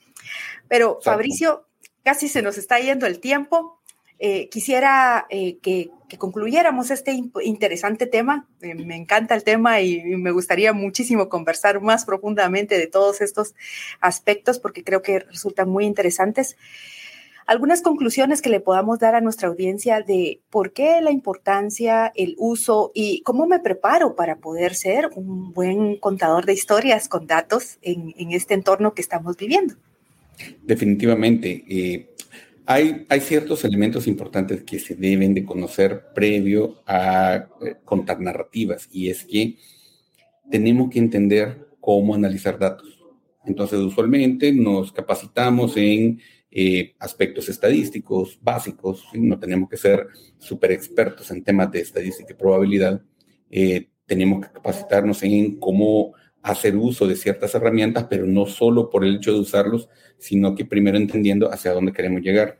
Pero 0.68 0.98
Fabricio, 1.04 1.68
casi 2.04 2.28
se 2.28 2.42
nos 2.42 2.58
está 2.58 2.80
yendo 2.80 3.06
el 3.06 3.20
tiempo. 3.20 3.80
Eh, 4.18 4.50
quisiera 4.50 5.28
que, 5.30 5.92
concluyéramos 6.18 6.90
este 6.90 7.22
interesante 7.44 8.08
tema. 8.08 8.48
me 8.62 8.96
encanta 8.96 9.36
el 9.36 9.44
tema 9.44 9.80
y, 9.80 10.02
me 10.18 10.32
gustaría 10.32 10.74
muchísimo 10.74 11.30
conversar 11.30 11.82
más 11.82 12.04
profundamente 12.04 12.80
de 12.80 12.88
todos 12.88 13.22
estos 13.22 13.54
aspectos 14.02 14.58
porque 14.58 14.84
creo 14.84 15.04
que 15.04 15.20
resultan 15.20 15.70
muy 15.70 15.86
interesantes 15.86 16.58
algunas 17.50 17.82
conclusiones 17.82 18.44
que 18.44 18.50
le 18.52 18.60
podamos 18.60 19.00
dar 19.00 19.16
a 19.16 19.22
nuestra 19.22 19.48
audiencia 19.48 20.02
de 20.02 20.40
por 20.52 20.72
qué 20.72 21.02
la 21.02 21.10
importancia, 21.10 22.12
el 22.16 22.36
uso 22.38 22.92
y 22.94 23.24
cómo 23.24 23.48
me 23.48 23.60
preparo 23.60 24.16
para 24.16 24.38
poder 24.38 24.76
ser 24.76 25.10
un 25.16 25.52
buen 25.52 25.96
contador 25.96 26.46
de 26.46 26.54
historias 26.54 27.10
con 27.10 27.26
datos 27.26 27.80
en, 27.82 28.14
este 28.34 28.54
entorno 28.54 28.94
que 28.94 29.02
estamos 29.02 29.36
viviendo. 29.36 29.74
Definitivamente. 30.62 31.64
Eh, 31.68 32.10
hay, 32.68 33.08
hay, 33.10 33.20
ciertos 33.20 33.66
elementos 33.66 34.06
importantes 34.06 34.62
que 34.62 34.78
se 34.78 34.94
deben 34.94 35.34
de 35.34 35.44
conocer 35.44 36.04
previo 36.14 36.84
a 36.86 37.48
eh, 37.66 37.78
contar 37.84 38.20
narrativas 38.20 38.88
y 38.92 39.10
es 39.10 39.26
que 39.26 39.58
tenemos 40.52 40.92
que 40.92 41.00
entender 41.00 41.68
cómo 41.80 42.14
analizar 42.14 42.60
datos. 42.60 43.00
Entonces, 43.44 43.80
usualmente 43.80 44.54
nos 44.54 44.92
capacitamos 44.92 45.76
en 45.78 46.22
eh, 46.52 46.96
aspectos 47.00 47.50
estadísticos 47.50 48.40
básicos, 48.42 49.06
no 49.14 49.40
tenemos 49.40 49.70
que 49.70 49.78
ser 49.78 50.08
súper 50.38 50.72
expertos 50.72 51.30
en 51.32 51.44
temas 51.44 51.72
de 51.72 51.82
estadística 51.82 52.34
y 52.34 52.36
probabilidad, 52.36 53.02
eh, 53.50 53.90
tenemos 54.06 54.46
que 54.46 54.54
capacitarnos 54.54 55.22
en 55.24 55.60
cómo 55.60 56.14
hacer 56.42 56.76
uso 56.76 57.06
de 57.06 57.16
ciertas 57.16 57.54
herramientas, 57.54 58.08
pero 58.10 58.26
no 58.26 58.46
solo 58.46 58.90
por 58.90 59.04
el 59.06 59.18
hecho 59.18 59.34
de 59.34 59.40
usarlos, 59.40 59.90
sino 60.18 60.56
que 60.56 60.66
primero 60.66 60.98
entendiendo 60.98 61.52
hacia 61.52 61.74
dónde 61.74 61.94
queremos 61.94 62.22
llegar. 62.22 62.60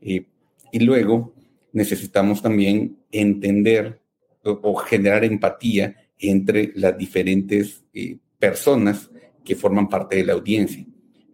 y 0.00 0.78
luego 0.78 1.34
necesitamos 1.72 2.42
también 2.42 2.98
entender 3.10 4.00
o, 4.42 4.74
generar 4.76 5.24
empatía 5.24 5.96
entre 6.18 6.72
las 6.74 6.96
diferentes 6.96 7.84
eh, 7.92 8.18
personas 8.38 9.10
que 9.44 9.54
forman 9.54 9.88
parte 9.88 10.16
de 10.16 10.24
la 10.24 10.34
audiencia. 10.34 10.84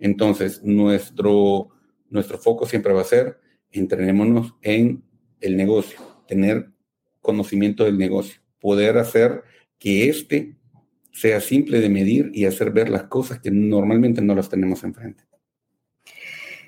Entonces, 0.01 0.63
nuestro 0.63 1.71
nuestro 2.11 2.39
foco 2.39 2.67
siempre 2.67 2.93
va 2.93 3.03
a 3.03 3.05
ser 3.05 3.41
entrenémonos 3.71 4.55
en 4.63 5.05
el 5.41 5.57
negocio, 5.57 5.99
tener 6.27 6.71
conocimiento 7.21 7.85
del 7.85 7.99
negocio, 7.99 8.41
poder 8.61 8.99
hacer 8.99 9.43
que 9.79 10.09
este 10.09 10.57
sea 11.13 11.41
simple 11.41 11.81
de 11.81 11.89
medir 11.89 12.31
y 12.35 12.45
hacer 12.45 12.71
ver 12.71 12.91
las 12.91 13.05
cosas 13.05 13.41
que 13.41 13.51
normalmente 13.51 14.21
no 14.21 14.35
las 14.35 14.49
tenemos 14.49 14.85
enfrente. 14.85 15.25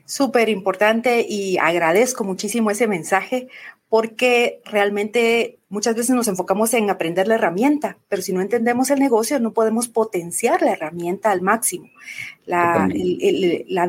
Súper 0.04 0.48
importante 0.48 1.26
y 1.28 1.58
agradezco 1.58 2.24
muchísimo 2.24 2.70
ese 2.70 2.86
mensaje 2.86 3.48
porque 3.90 4.62
realmente 4.64 5.57
muchas 5.68 5.94
veces 5.94 6.14
nos 6.14 6.28
enfocamos 6.28 6.72
en 6.74 6.90
aprender 6.90 7.28
la 7.28 7.34
herramienta, 7.34 7.98
pero 8.08 8.22
si 8.22 8.32
no 8.32 8.40
entendemos 8.40 8.90
el 8.90 8.98
negocio 8.98 9.38
no 9.38 9.52
podemos 9.52 9.88
potenciar 9.88 10.62
la 10.62 10.72
herramienta 10.72 11.30
al 11.30 11.42
máximo. 11.42 11.88
La, 12.46 12.88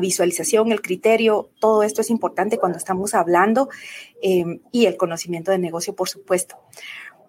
visualización, 0.00 0.72
el 0.72 0.82
criterio, 0.82 1.50
todo 1.60 1.82
esto 1.82 2.00
es 2.00 2.10
importante 2.10 2.58
cuando 2.58 2.78
estamos 2.78 3.14
hablando 3.14 3.68
em, 4.22 4.60
y 4.72 4.86
el 4.86 4.96
conocimiento 4.96 5.50
del 5.50 5.60
negocio, 5.60 5.94
por 5.94 6.08
supuesto. 6.08 6.56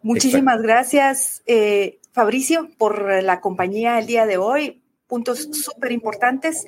Muchísimas 0.04 0.62
gracias, 0.62 1.44
eh, 1.46 2.00
Fabricio, 2.12 2.70
por 2.78 3.24
la 3.24 3.40
compañía 3.40 4.00
el 4.00 4.08
día 4.08 4.26
de 4.26 4.38
hoy 4.38 4.82
puntos 5.12 5.50
súper 5.52 5.92
importantes 5.92 6.66